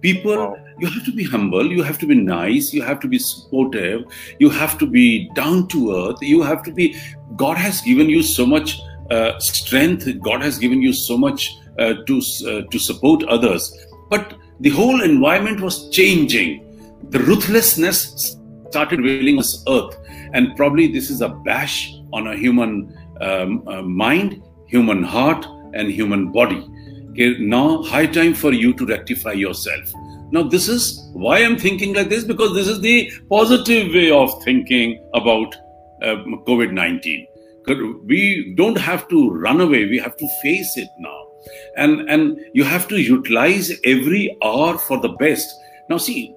[0.00, 0.56] People, wow.
[0.78, 4.04] you have to be humble, you have to be nice, you have to be supportive,
[4.38, 6.96] you have to be down to earth, you have to be.
[7.36, 8.78] God has given you so much
[9.10, 13.74] uh, strength, God has given you so much uh, to, uh, to support others.
[14.10, 16.62] But the whole environment was changing.
[17.10, 18.36] The ruthlessness
[18.68, 19.96] started revealing this earth.
[20.32, 25.90] And probably this is a bash on a human um, uh, mind, human heart, and
[25.90, 26.66] human body.
[27.10, 29.92] Okay, now high time for you to rectify yourself.
[30.32, 34.42] Now this is why I'm thinking like this because this is the positive way of
[34.42, 35.54] thinking about
[36.02, 36.16] uh,
[36.48, 37.26] COVID-19.
[38.04, 39.86] We don't have to run away.
[39.86, 41.22] We have to face it now.
[41.76, 45.48] And, and you have to utilize every hour for the best.
[45.88, 46.34] Now see,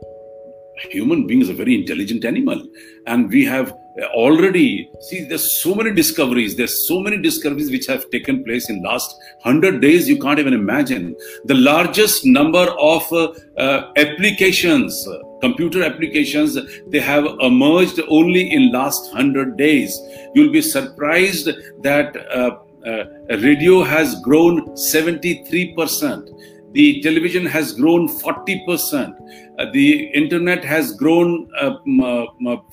[0.92, 2.66] human being is a very intelligent animal,
[3.08, 3.74] and we have
[4.14, 6.56] already see there's so many discoveries.
[6.56, 10.54] There's so many discoveries which have taken place in last 100 days you can't even
[10.54, 11.16] imagine.
[11.46, 16.58] The largest number of uh, uh, applications uh, computer applications
[16.88, 19.98] they have emerged only in last 100 days.
[20.36, 21.50] You'll be surprised
[21.82, 23.06] that uh, uh,
[23.38, 29.15] radio has grown 73% the television has grown 40%.
[29.59, 31.77] Uh, the internet has grown uh,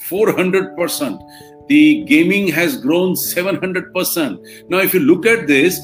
[0.09, 1.19] 400%.
[1.67, 4.69] The gaming has grown 700%.
[4.69, 5.79] Now, if you look at this,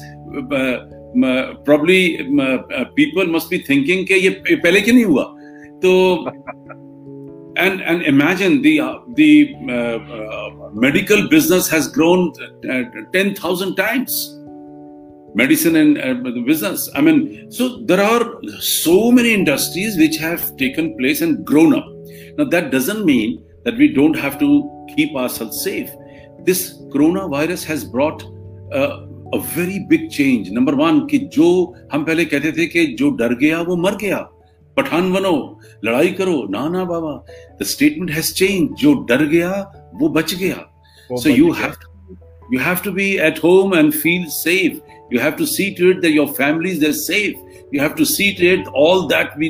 [0.52, 4.30] uh, probably uh, people must be thinking कि ये
[4.62, 5.24] पहले क्यों नहीं हुआ
[5.82, 5.90] तो
[7.56, 12.32] and and imagine the uh, the uh, medical business has grown
[13.12, 14.38] 10,000 times
[15.34, 16.88] medicine and uh, business.
[16.94, 21.86] I mean, so there are so many industries which have taken place and grown up.
[22.38, 24.48] Now, that doesn't mean that we don't have to
[24.96, 25.90] keep ourselves safe.
[26.44, 28.24] This coronavirus has brought
[28.72, 30.50] uh, a very big change.
[30.50, 31.48] Number one, कि जो
[31.92, 34.18] हम पहले कहते थे कि जो डर गया वो मर गया
[34.78, 35.34] पठान बनो
[35.84, 37.12] लड़ाई करो ना ना बाबा
[37.60, 39.50] द स्टेटमेंट हैज चेंज जो डर गया
[40.00, 40.64] वो बच गया
[41.22, 41.86] so you have to,
[42.52, 44.80] you have to be at home and feel safe
[45.13, 47.37] you have to see to it that your families are safe.
[47.71, 49.47] You have to see to it all that we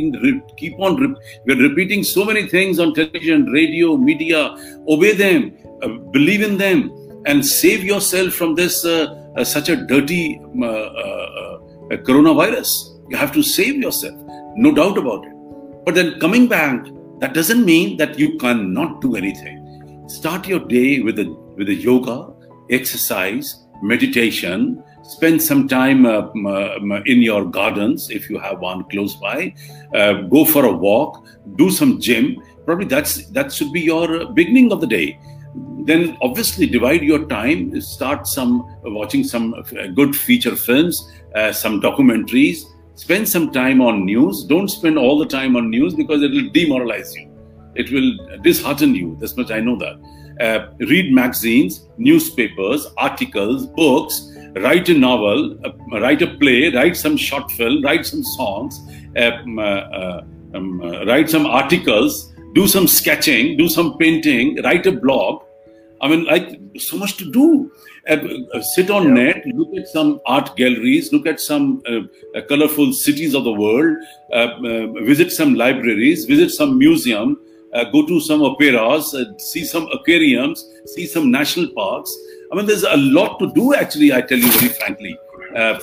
[0.58, 1.16] keep on.
[1.46, 4.42] we're repeating so many things on television, radio, media.
[4.90, 6.92] Obey them, uh, believe in them,
[7.26, 11.60] and save yourself from this uh, uh, such a dirty uh, uh,
[11.92, 12.70] uh, coronavirus.
[13.10, 14.16] You have to save yourself,
[14.56, 15.34] no doubt about it.
[15.86, 16.86] But then coming back,
[17.20, 20.06] that doesn't mean that you cannot do anything.
[20.10, 22.34] Start your day with a with a yoga,
[22.70, 26.30] exercise, meditation, spend some time uh,
[27.06, 29.54] in your gardens if you have one close by.
[29.94, 31.24] Uh, go for a walk
[31.56, 32.42] do some gym.
[32.66, 35.20] Probably that's that should be your beginning of the day.
[35.86, 41.82] Then obviously divide your time start some watching some uh, good feature films uh, some
[41.82, 42.64] documentaries.
[42.96, 44.44] Spend some time on news.
[44.44, 47.30] Don't spend all the time on news because it will demoralize you.
[47.76, 49.18] It will dishearten you.
[49.20, 50.00] This much i know that.
[50.40, 57.18] Uh, read magazines newspapers articles books write a novel, uh, write a play, write some
[57.18, 58.80] short film, write some songs,
[59.18, 60.24] um, uh, uh
[60.56, 65.42] um, uh, write some articles, do some sketching, do some painting, write a blog.
[66.00, 67.72] I mean, like so much to do.
[68.08, 68.18] Uh,
[68.76, 69.24] sit on yeah.
[69.24, 71.82] net, look at some art galleries, look at some
[72.50, 73.98] colorful cities of the world,
[75.06, 77.40] visit some libraries, visit some museum,
[77.94, 82.14] go to some operas, see some aquariums, see some national parks
[82.54, 83.74] I mean, there's a lot to do.
[83.74, 85.18] Actually, I tell you very frankly.
[85.56, 85.80] Uh,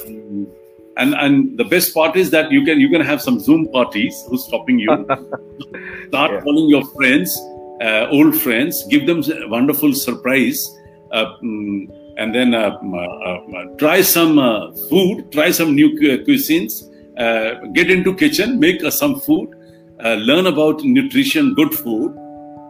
[0.96, 4.22] and and the best part is that you can you can have some Zoom parties.
[4.28, 4.88] Who's stopping you?
[6.08, 6.40] Start yeah.
[6.42, 7.36] calling your friends,
[7.82, 8.84] uh, old friends.
[8.88, 10.64] Give them a wonderful surprise.
[11.10, 16.84] Uh, mm, and then uh, uh, try some uh, food, try some new cuisines,
[17.74, 19.56] get into kitchen, make some food,
[19.98, 22.14] learn about nutrition, good food.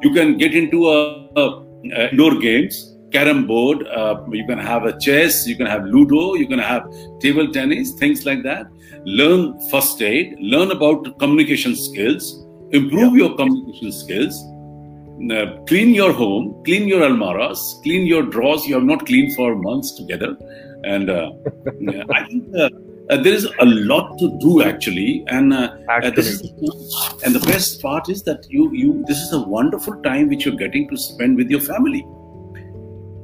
[0.02, 4.98] You can get into a, a indoor games carom board, uh, you can have a
[4.98, 6.88] chess, you can have ludo, you can have
[7.20, 8.66] table tennis, things like that.
[9.04, 13.24] Learn first aid, learn about communication skills, improve yeah.
[13.24, 14.42] your communication skills.
[15.30, 18.66] Uh, clean your home, clean your almaras, clean your drawers.
[18.66, 20.34] You have not cleaned for months together,
[20.82, 21.32] and uh,
[22.10, 22.70] I think uh,
[23.10, 25.22] uh, there is a lot to do actually.
[25.26, 25.76] And uh,
[26.14, 26.40] this is,
[27.22, 30.56] and the best part is that you you this is a wonderful time which you're
[30.56, 32.02] getting to spend with your family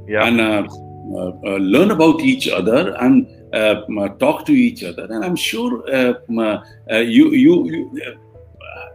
[0.09, 0.27] yeah.
[0.27, 0.67] and uh,
[1.15, 3.27] uh, uh, learn about each other and
[4.19, 5.05] talk to each other.
[5.05, 5.87] And I'm sure
[6.89, 8.19] you, you, you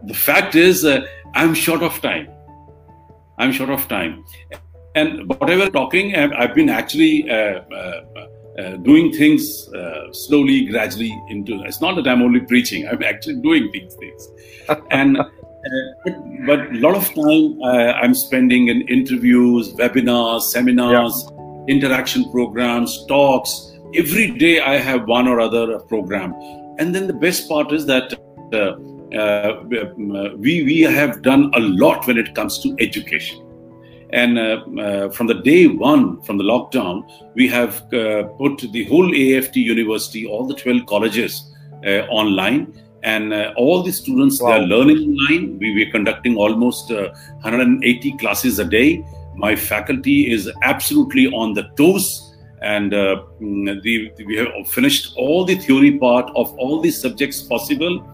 [0.04, 0.86] the fact is,
[1.34, 2.28] I'm short of time.
[3.38, 4.24] I'm short of time.
[4.94, 7.26] And whatever talking, I've been actually
[8.58, 11.62] uh, doing things uh, slowly, gradually into.
[11.62, 14.28] It's not that I'm only preaching; I'm actually doing these things.
[14.90, 15.18] and
[16.04, 21.64] but, but a lot of time uh, I'm spending in interviews, webinars, seminars, yeah.
[21.68, 23.72] interaction programs, talks.
[23.94, 26.34] Every day I have one or other program.
[26.78, 28.12] And then the best part is that
[28.52, 28.76] uh,
[29.16, 29.62] uh,
[30.38, 33.38] we, we have done a lot when it comes to education.
[34.10, 37.02] And uh, uh, from the day one, from the lockdown,
[37.34, 41.48] we have uh, put the whole AAFT University, all the 12 colleges
[42.10, 42.72] online
[43.02, 44.48] and uh, all the students wow.
[44.48, 47.08] they are learning online we were conducting almost uh,
[47.40, 54.12] 180 classes a day my faculty is absolutely on the toes and uh, mm, the,
[54.24, 58.04] we have finished all the theory part of all the subjects possible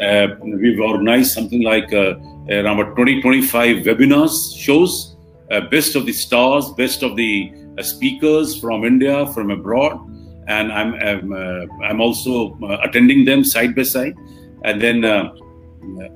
[0.00, 2.14] uh, we've organized something like uh,
[2.50, 5.16] around 20, 25 webinars, shows,
[5.50, 9.98] uh, best of the stars, best of the uh, speakers from India, from abroad
[10.47, 14.15] And I'm, I'm, uh, I'm also uh, attending them side by side.
[14.63, 15.05] And then,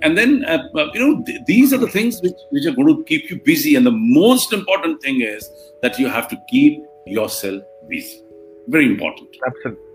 [0.01, 0.45] and then
[0.93, 3.75] you know, th- these are the things which, which are going to keep you busy.
[3.75, 5.47] And the most important thing is
[5.81, 8.23] that you have to keep yourself busy
[8.67, 9.29] very important.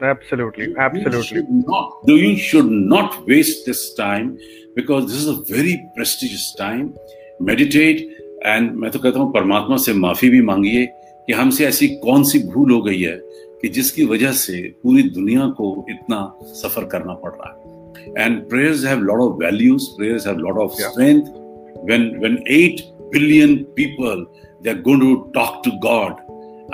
[0.02, 1.18] Absolutely, absolutely.
[1.18, 4.38] You should not, you should not waste this time
[4.74, 6.94] because this is a very prestigious time.
[7.40, 8.08] Meditate
[8.44, 10.86] and मैं तो कहता हूँ परमात्मा से माफी भी मांगिए
[11.26, 13.16] कि हमसे ऐसी कौन सी भूल हो गई है
[13.62, 16.20] कि जिसकी वजह से पूरी दुनिया को इतना
[16.62, 20.80] सफर करना पड़ रहा है and prayers have lot of values prayers have lot of
[20.80, 21.36] strength
[21.88, 22.80] when when 8
[23.12, 24.22] billion people
[24.62, 26.22] they're going to talk to god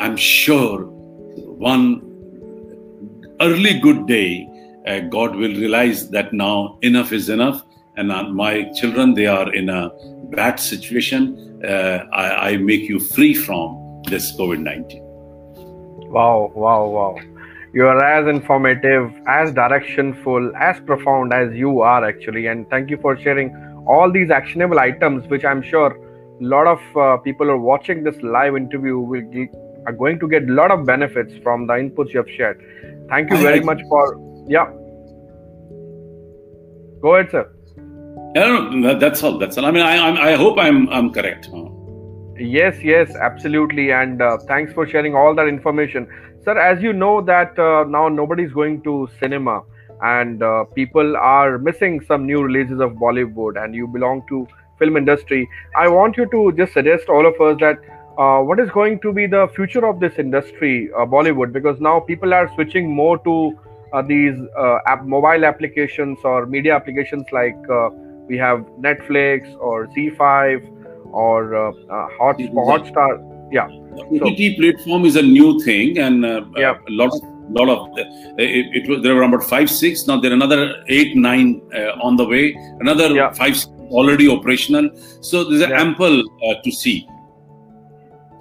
[0.05, 0.87] i'm sure
[1.65, 1.85] one
[3.41, 4.49] early good day,
[4.87, 7.63] uh, God will realize that now enough is enough,
[7.97, 9.91] and uh, my children they are in a
[10.31, 11.63] bad situation.
[11.65, 15.03] Uh, I, I, make you free from this COVID nineteen.
[16.10, 16.52] Wow!
[16.56, 16.88] Wow!
[16.88, 17.20] Wow!
[17.72, 22.98] You are as informative, as directionful, as profound as you are actually, and thank you
[22.98, 23.56] for sharing
[23.88, 25.92] all these actionable items, which I'm sure
[26.42, 29.24] a lot of uh, people are watching this live interview will
[29.86, 32.60] are going to get a lot of benefits from the inputs you have shared.
[33.10, 34.04] Thank you very much for
[34.48, 34.72] yeah.
[37.02, 37.52] Go ahead, sir.
[38.36, 39.38] Yeah, that's all.
[39.38, 39.66] That's all.
[39.66, 41.50] I mean, I, I, hope I'm I'm correct.
[42.40, 43.92] Yes, yes, absolutely.
[43.92, 46.08] And uh, thanks for sharing all that information,
[46.44, 46.58] sir.
[46.58, 49.62] As you know that uh, now nobody's going to cinema,
[50.02, 54.96] and uh, people are missing some new releases of Bollywood, and you belong to film
[54.96, 55.50] industry.
[55.76, 57.80] I want you to just suggest all of us that
[58.18, 61.52] uh, what is going to be the future of this industry, uh, Bollywood?
[61.52, 63.60] Because now people are switching more to
[63.92, 64.38] uh, these
[64.88, 67.58] app, mobile applications or media applications like
[68.28, 70.79] we have Netflix or ZEE5
[71.12, 71.72] or uh,
[72.18, 73.52] Hot, Hotstar.
[73.52, 73.68] Yeah.
[74.12, 76.24] The OTT so, platform is a new thing, and
[76.56, 76.78] yeah.
[76.88, 78.08] a lot of lot of it,
[78.38, 82.16] it, was there were about five six now there are another eight nine uh, on
[82.16, 83.32] the way another yeah.
[83.34, 83.58] five
[83.90, 84.88] already operational
[85.22, 85.82] so there's yeah.
[85.82, 87.08] ample uh, to see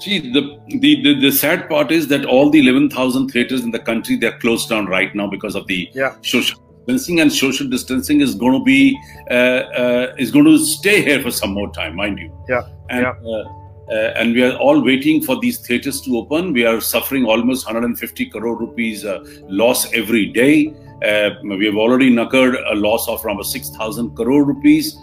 [0.00, 3.80] See, the, the, the, the, sad part is that all the 11,000 theaters in the
[3.80, 6.14] country, they're closed down right now because of the yeah.
[6.22, 8.98] social distancing and social distancing is going to be,
[9.30, 12.32] uh, uh, is going to stay here for some more time, mind you.
[12.48, 12.62] Yeah.
[12.88, 13.30] And, yeah.
[13.30, 13.44] Uh,
[13.90, 16.52] uh and we are all waiting for these theaters to open.
[16.52, 20.74] We are suffering almost 150 crore rupees uh, loss every day.
[21.02, 24.96] Uh, we have already incurred a loss of around 6,000 crore rupees.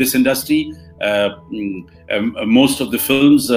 [0.00, 3.50] this industry, mm, um, most of the films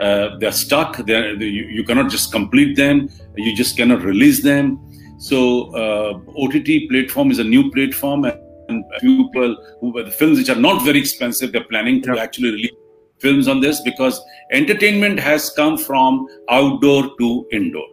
[0.00, 0.96] uh, they're stuck.
[1.04, 3.10] They're, they, you, you, cannot just complete them.
[3.36, 4.78] You just cannot release them.
[5.20, 10.62] So uh, OTT platform is a new platform, and people who the films which are
[10.68, 12.72] not very expensive, they're planning to actually release
[13.18, 17.86] films on this because entertainment has come from outdoor to indoor.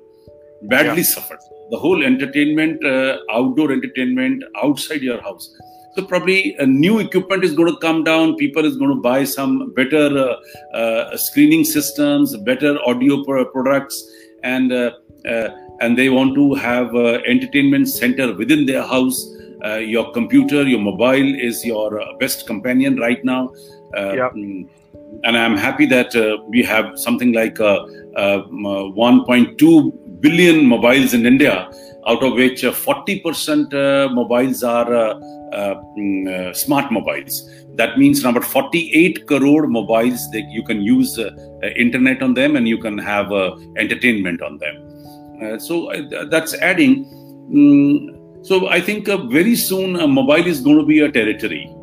[0.64, 1.16] Badly yeah.
[1.16, 1.40] suffered.
[1.70, 5.54] The whole entertainment, uh, outdoor entertainment outside your house
[5.98, 8.36] so probably a new equipment is going to come down.
[8.36, 14.08] People is going to buy some better uh, uh, screening systems, better audio products,
[14.44, 14.92] and uh,
[15.28, 15.50] uh,
[15.82, 19.34] and they want to have entertainment center within their house.
[19.66, 23.50] Uh, your computer, your mobile is your uh, best companion right now.
[23.96, 24.30] Uh, yeah.
[24.30, 24.68] Mm,
[25.24, 26.14] and I'm happy that
[26.50, 31.70] we have something like um, 1.2 billion mobiles in India,
[32.06, 35.18] out of which 40% mobiles are
[35.54, 37.50] uh, mm, uh, smart mobiles.
[37.76, 41.32] That means about 48 crore mobiles that you can use uh,
[41.76, 43.32] internet on them and you can have
[43.78, 44.87] entertainment on them.
[45.60, 45.92] So
[46.30, 47.06] that's adding.
[47.54, 51.74] Um, so I think very soon mobile is going to be a territory.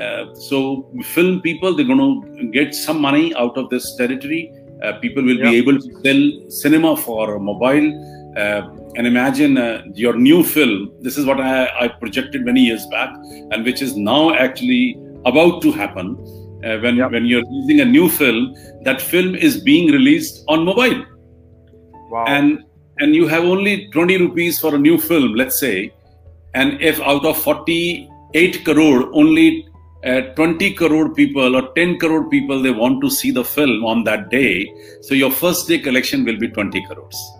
[0.00, 1.98] Uh, so film people they're going
[2.38, 4.52] to get some money out of this territory
[4.82, 7.88] uh, people will be able to sell cinema for mobile
[8.36, 10.92] uh, and imagine uh, your new film.
[11.00, 13.14] This is what I, I, projected many years back,
[13.50, 16.16] and which is now actually about to happen.
[16.64, 17.10] Uh, when yep.
[17.12, 21.04] when you're releasing a new film, that film is being released on mobile.
[22.10, 22.24] Wow.
[22.26, 22.64] And
[22.98, 25.92] and you have only 20 rupees for a new film, let's say,
[26.54, 29.68] and if out of 48 crore, only
[30.04, 34.04] uh, 20 crore people or 10 crore people they want to see the film on
[34.04, 34.72] that day,
[35.02, 37.32] so your first day collection will be 20 crores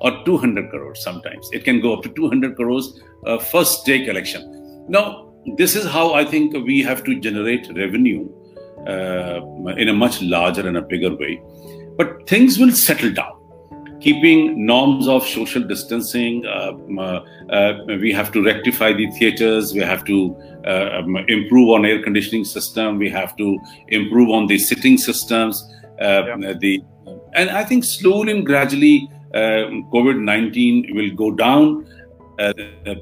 [0.00, 1.48] or 200 crores sometimes.
[1.52, 4.86] It can go up to 200 crores uh, first day collection.
[4.88, 8.28] Now, this is how I think we have to generate revenue
[8.86, 9.40] uh,
[9.76, 11.40] in a much larger and a bigger way.
[11.96, 13.43] But things will settle down.
[14.04, 16.44] Keeping norms of social distancing.
[16.46, 19.72] Uh, uh, we have to rectify the theaters.
[19.72, 20.36] We have to
[20.66, 22.98] uh, um, improve on air conditioning system.
[22.98, 25.64] We have to improve on the sitting systems.
[25.98, 26.54] Yeah.
[26.60, 26.82] The
[27.34, 31.86] and I think slowly and gradually, COVID nineteen will go down.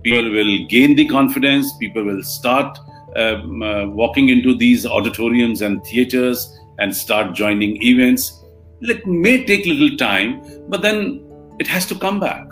[0.05, 1.73] people will gain the confidence.
[1.81, 2.79] People will start
[3.17, 8.42] um, uh, walking into these auditoriums and theaters and start joining events
[8.91, 11.25] it may take little time, but then
[11.59, 12.47] it has to come back.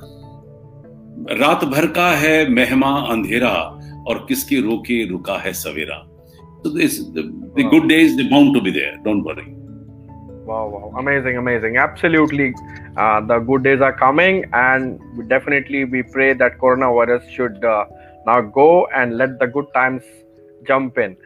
[1.39, 3.53] रात भर का है मेहमा अंधेरा
[4.09, 6.07] और किसके रोके रुका है सवेरा।
[6.62, 9.47] So the, good days they're bound to be there don't worry.
[10.45, 11.76] Wow wow amazing amazing.
[11.76, 12.55] Absolutely
[12.97, 17.85] uh, the good days are coming and definitely we pray that coronavirus should uh,
[18.26, 20.03] now go and let the good times
[20.66, 21.16] jump in.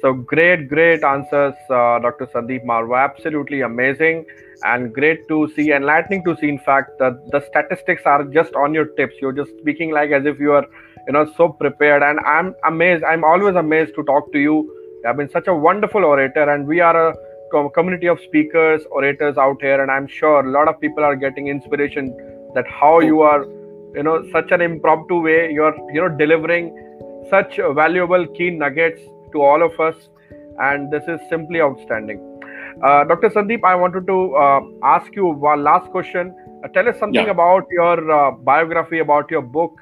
[0.00, 3.04] So great great answers uh, dr sandeep marwah.
[3.04, 4.24] Absolutely amazing
[4.64, 6.48] and great to see, enlightening to see.
[6.48, 9.14] In fact, that the statistics are just on your tips.
[9.20, 10.66] You're just speaking like as if you are,
[11.06, 12.02] you know, so prepared.
[12.02, 13.04] And I'm amazed.
[13.04, 14.54] I'm always amazed to talk to you.
[15.02, 19.38] You have been such a wonderful orator, and we are a community of speakers, orators
[19.38, 19.82] out here.
[19.82, 22.14] And I'm sure a lot of people are getting inspiration
[22.54, 23.44] that how you are,
[23.94, 25.50] you know, such an impromptu way.
[25.50, 29.00] You're, you know, delivering such valuable key nuggets
[29.32, 30.08] to all of us,
[30.58, 32.29] and this is simply outstanding.
[32.82, 33.30] Uh, Dr.
[33.30, 36.34] Sandeep, I wanted to uh, ask you one last question.
[36.64, 37.30] Uh, tell us something yeah.
[37.30, 39.80] about your uh, biography, about your book.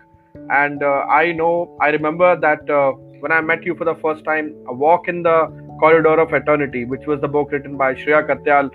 [0.51, 4.25] And uh, I know, I remember that uh, when I met you for the first
[4.25, 5.49] time, A Walk in the
[5.81, 8.71] Corridor of Eternity, which was the book written by Shreya Katyal,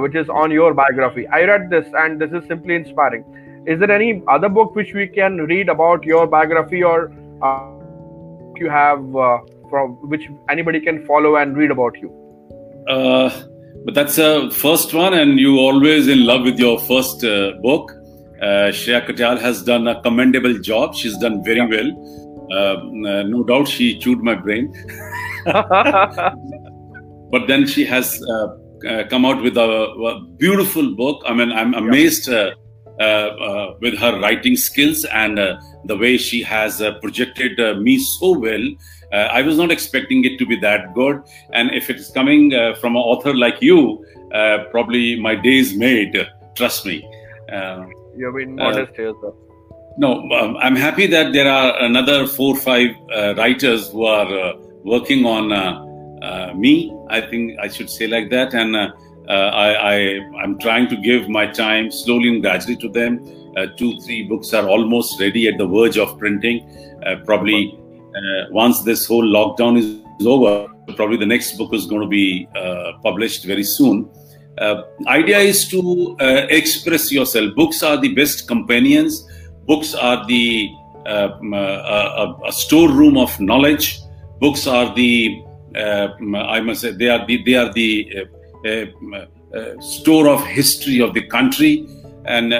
[0.00, 1.26] which is on your biography.
[1.28, 3.24] I read this, and this is simply inspiring.
[3.66, 7.12] Is there any other book which we can read about your biography or
[8.56, 8.98] you have
[9.70, 12.10] from which anybody can follow and read about you?
[12.88, 13.30] Uh,
[13.84, 17.92] but that's a first one, and you always in love with your first uh, book.
[18.40, 20.94] Uh, Shreya Katyal has done a commendable job.
[20.94, 21.66] She's done very yeah.
[21.66, 21.90] well.
[22.50, 24.72] Uh, uh no doubt she chewed my brain.
[25.44, 26.34] but
[27.46, 28.48] then she has uh,
[28.88, 31.22] uh, come out with a, a, beautiful book.
[31.26, 32.52] I mean, I'm amazed yeah.
[33.80, 35.38] with her writing skills and
[35.84, 38.64] the way she has projected me so well
[39.12, 41.22] uh, I was not expecting it to be that good.
[41.52, 45.74] And if it's coming uh, from an author like you, uh, probably my day is
[45.74, 46.16] made.
[46.54, 47.08] Trust me.
[48.16, 49.32] You've been modest here, sir.
[49.96, 52.94] No, um, I'm happy that there are another four or five
[53.36, 54.54] writers who are
[54.84, 56.94] working on me.
[57.08, 58.54] I think I should say like that.
[58.54, 58.90] And uh,
[59.32, 63.24] I, I am trying to give my time slowly and gradually to them.
[63.56, 66.66] Uh, two, three books are almost ready at the verge of printing.
[67.04, 67.77] Uh, probably
[68.18, 72.48] uh, once this whole lockdown is over, probably the next book is going to be
[72.56, 74.08] uh, published very soon.
[74.58, 77.54] Uh, idea is to uh, express yourself.
[77.54, 79.24] Books are the best companions.
[79.66, 80.70] Books are the
[81.06, 84.00] uh, uh, a storeroom of knowledge.
[84.40, 85.42] Books are the
[85.76, 88.14] I must say they are the they are the
[89.80, 91.86] store of history of the country.
[92.24, 92.52] And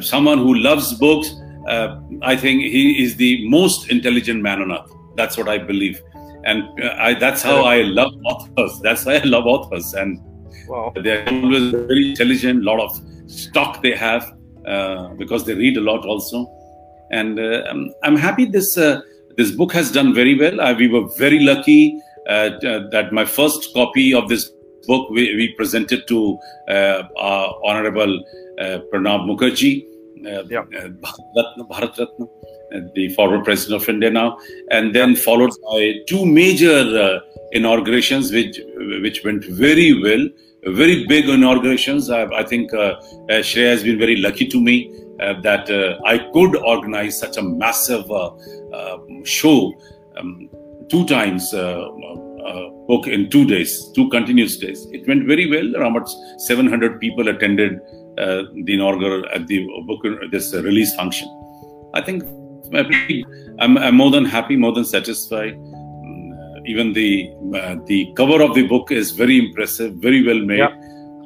[0.00, 1.34] someone who loves books
[1.68, 4.90] uh, I think he is the most intelligent man on earth.
[5.16, 6.02] That's what I believe,
[6.44, 8.80] and uh, I, that's how I love authors.
[8.82, 10.20] That's why I love authors, and
[10.68, 10.92] wow.
[11.02, 12.62] they're always very intelligent.
[12.62, 13.00] A lot of
[13.30, 14.34] stock they have
[14.66, 16.46] uh, because they read a lot also,
[17.10, 19.00] and uh, I'm, I'm, happy this uh,
[19.36, 20.74] this book has done very well.
[20.76, 24.52] we were very lucky that my first copy of this
[24.86, 26.38] book we, we presented to
[26.68, 28.24] our Honorable
[28.58, 30.60] Pranab Mukherjee uh, yeah.
[30.60, 30.88] Uh,
[31.70, 32.24] Bharat Ratna,
[32.74, 34.38] uh, the former president of India now,
[34.70, 37.20] and then followed by two major
[37.52, 38.60] inaugurations, which
[39.02, 40.28] which went very well,
[40.66, 42.10] very big inaugurations.
[42.10, 42.96] I, I think uh,
[43.28, 47.42] Shreya has been very lucky to me uh, that uh, I could organize such a
[47.42, 48.06] massive
[49.24, 49.72] show
[50.16, 50.48] um,
[50.88, 51.54] two times.
[52.88, 54.86] book in two days, two continuous days.
[54.96, 55.76] It went very well.
[55.76, 56.08] Around
[56.38, 57.80] 700 people attended
[58.18, 61.28] uh, the inaugural at the book this release function.
[61.94, 62.24] I think
[63.58, 65.54] I'm, I'm more than happy, more than satisfied.
[65.54, 70.58] Mm, even the uh, the cover of the book is very impressive, very well made.
[70.58, 70.74] Yeah,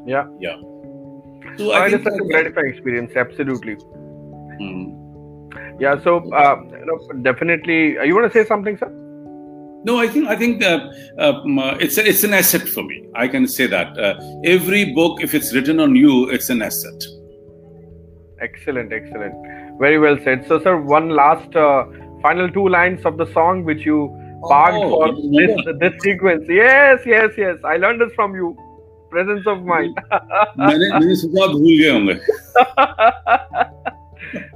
[0.07, 0.57] yeah, yeah.
[1.59, 3.13] So I, I think it's a gratifying experience.
[3.17, 3.75] Absolutely.
[3.75, 4.93] Hmm.
[5.81, 6.01] Yeah.
[6.03, 8.91] So uh, you know, definitely, uh, you want to say something, sir?
[9.85, 11.43] No, I think I think uh, uh,
[11.81, 13.09] it's a, it's an asset for me.
[13.15, 14.15] I can say that uh,
[14.45, 17.03] every book, if it's written on you, it's an asset.
[18.41, 19.35] Excellent, excellent,
[19.79, 20.47] very well said.
[20.47, 21.85] So, sir, one last uh,
[22.23, 24.17] final two lines of the song which you
[24.49, 26.45] parked oh, for this, this sequence.
[26.49, 27.57] Yes, yes, yes.
[27.65, 28.57] I learned this from you.
[29.11, 29.99] Presence of mind.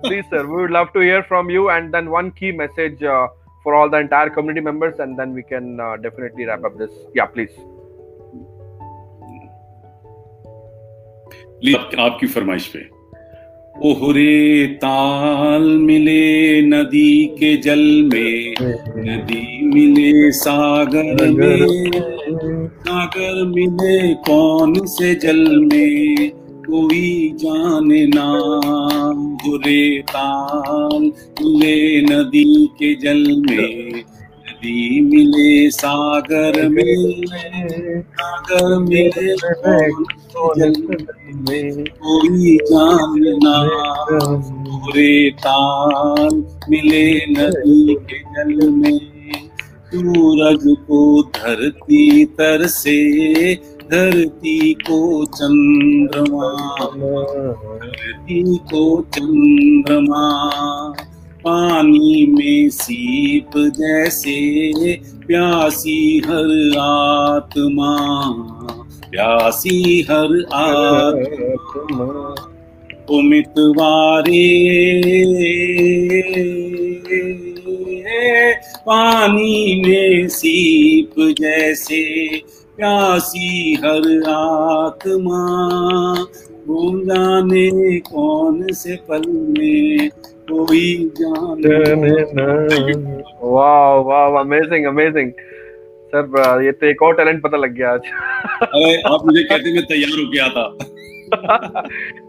[0.05, 3.03] Please, sir, we would love to hear from you, and then one key message.
[3.03, 3.27] Uh,
[3.67, 6.93] for all the entire community members, and then we can uh, definitely wrap up this.
[7.15, 7.57] Yeah, please.
[12.05, 12.81] आपकी फरमाइश पे
[13.89, 18.55] ओहरे ताल मिले नदी के जल में
[19.09, 19.43] नदी
[19.75, 21.91] मिले सागर में
[22.87, 23.99] सागर मिले
[24.29, 28.33] कौन से जल में कोई जाने ना
[29.15, 37.23] बुरे ताल मिले नदी के जल में। नदी मिले, सागर में
[38.03, 39.37] सागर मिले,
[40.59, 40.73] जल
[41.35, 43.63] में। कोई जानना
[44.51, 49.16] पूरे ताल मिले नदी के जल में।
[49.97, 53.55] सूरज को धरती तर से,
[53.91, 56.57] धरती को चंद्रमा,
[57.77, 60.51] धरती को चंद्रमा,
[61.45, 64.93] पानी में सीप जैसे
[65.27, 67.97] प्यासी हर आत्मा,
[69.11, 72.35] प्यासी हर आत्मा।
[73.11, 74.45] उमितवारे
[78.87, 82.03] पानी में सीप जैसे
[82.77, 85.45] प्यासी हर आत्मा।
[86.67, 90.09] घूम जाने कौन से पल में
[90.51, 92.95] कोई जाने
[93.45, 95.31] वाह वाह अमेजिंग अमेजिंग
[96.13, 98.05] सर ये तो एक और टैलेंट पता लग गया आज।
[98.63, 100.67] अरे आप मुझे कहते मैं तैयार हो गया था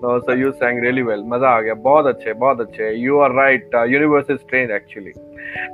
[0.01, 1.23] no, so you sang really well.
[1.33, 3.63] मजा आ गया बहुत अच्छे बहुत अच्छे You are right.
[3.73, 5.13] Uh, universe is trained actually.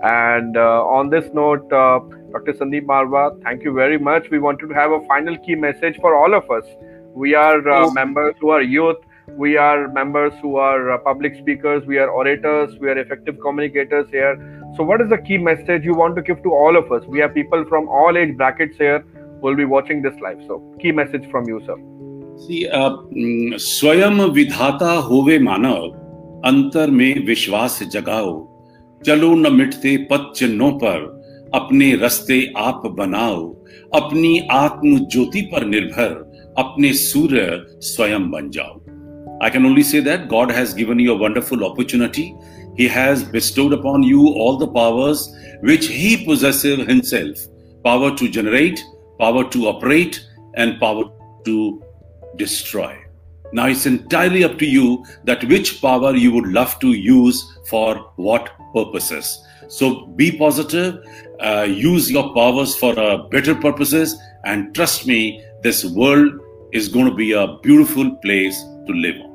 [0.03, 1.99] And uh, on this note, uh,
[2.32, 2.53] Dr.
[2.53, 4.30] Sandeep Marwah, thank you very much.
[4.30, 6.65] We wanted to have a final key message for all of us.
[7.13, 8.97] We are uh, members who are youth.
[9.28, 11.86] We are members who are uh, public speakers.
[11.86, 12.78] We are orators.
[12.80, 14.36] We are effective communicators here.
[14.76, 17.03] So, what is the key message you want to give to all of us?
[17.05, 20.43] We have people from all age brackets here who will be watching this live.
[20.47, 21.78] So, key message from you, sir.
[22.36, 25.84] स्वयं विधाता होवे मानव
[26.45, 28.31] अंतर में विश्वास जगाओ
[29.01, 31.05] चलो न मिटते पद चिन्हों पर
[31.55, 33.43] अपने रस्ते आप बनाओ
[33.93, 36.15] अपनी आत्म ज्योति पर निर्भर
[36.57, 37.45] अपने सूर्य
[37.81, 38.79] स्वयं बन जाओ
[39.43, 42.29] I can only say that God has given you a wonderful opportunity
[42.79, 45.27] he has bestowed upon you all the powers
[45.63, 47.45] which he possessive himself
[47.86, 48.79] power to generate
[49.19, 50.15] power to operate
[50.59, 51.03] and power
[51.45, 51.57] to
[52.36, 52.97] destroy.
[53.53, 58.11] Now it's entirely up to you that which power you would love to use for
[58.15, 59.45] what purposes.
[59.67, 61.03] So be positive,
[61.39, 66.39] uh, use your powers for uh, better purposes, and trust me, this world
[66.71, 69.34] is going to be a beautiful place to live on.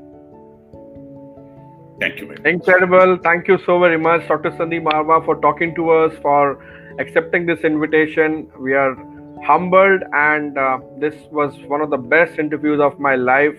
[2.00, 2.46] Thank you very much.
[2.46, 3.18] Incredible.
[3.22, 4.50] Thank you so very much, Dr.
[4.52, 6.64] Sandeep Marwah, for talking to us, for
[6.98, 8.50] accepting this invitation.
[8.58, 8.96] We are
[9.44, 13.56] humbled, and uh, this was one of the best interviews of my life.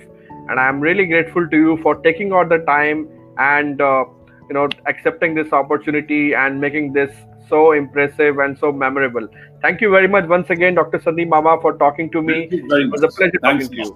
[0.49, 3.07] And I'm really grateful to you for taking out the time
[3.37, 4.05] and uh,
[4.47, 7.11] you know accepting this opportunity and making this
[7.47, 9.27] so impressive and so memorable.
[9.61, 10.99] Thank you very much once again, Dr.
[10.99, 12.33] Sandeep Marwah, for talking to me.
[12.33, 13.95] Thank you very It was a pleasure Thanks talking to you.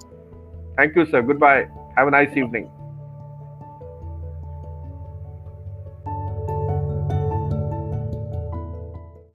[0.77, 1.21] Thank you, sir.
[1.21, 1.67] Goodbye.
[1.95, 2.69] Have a nice evening.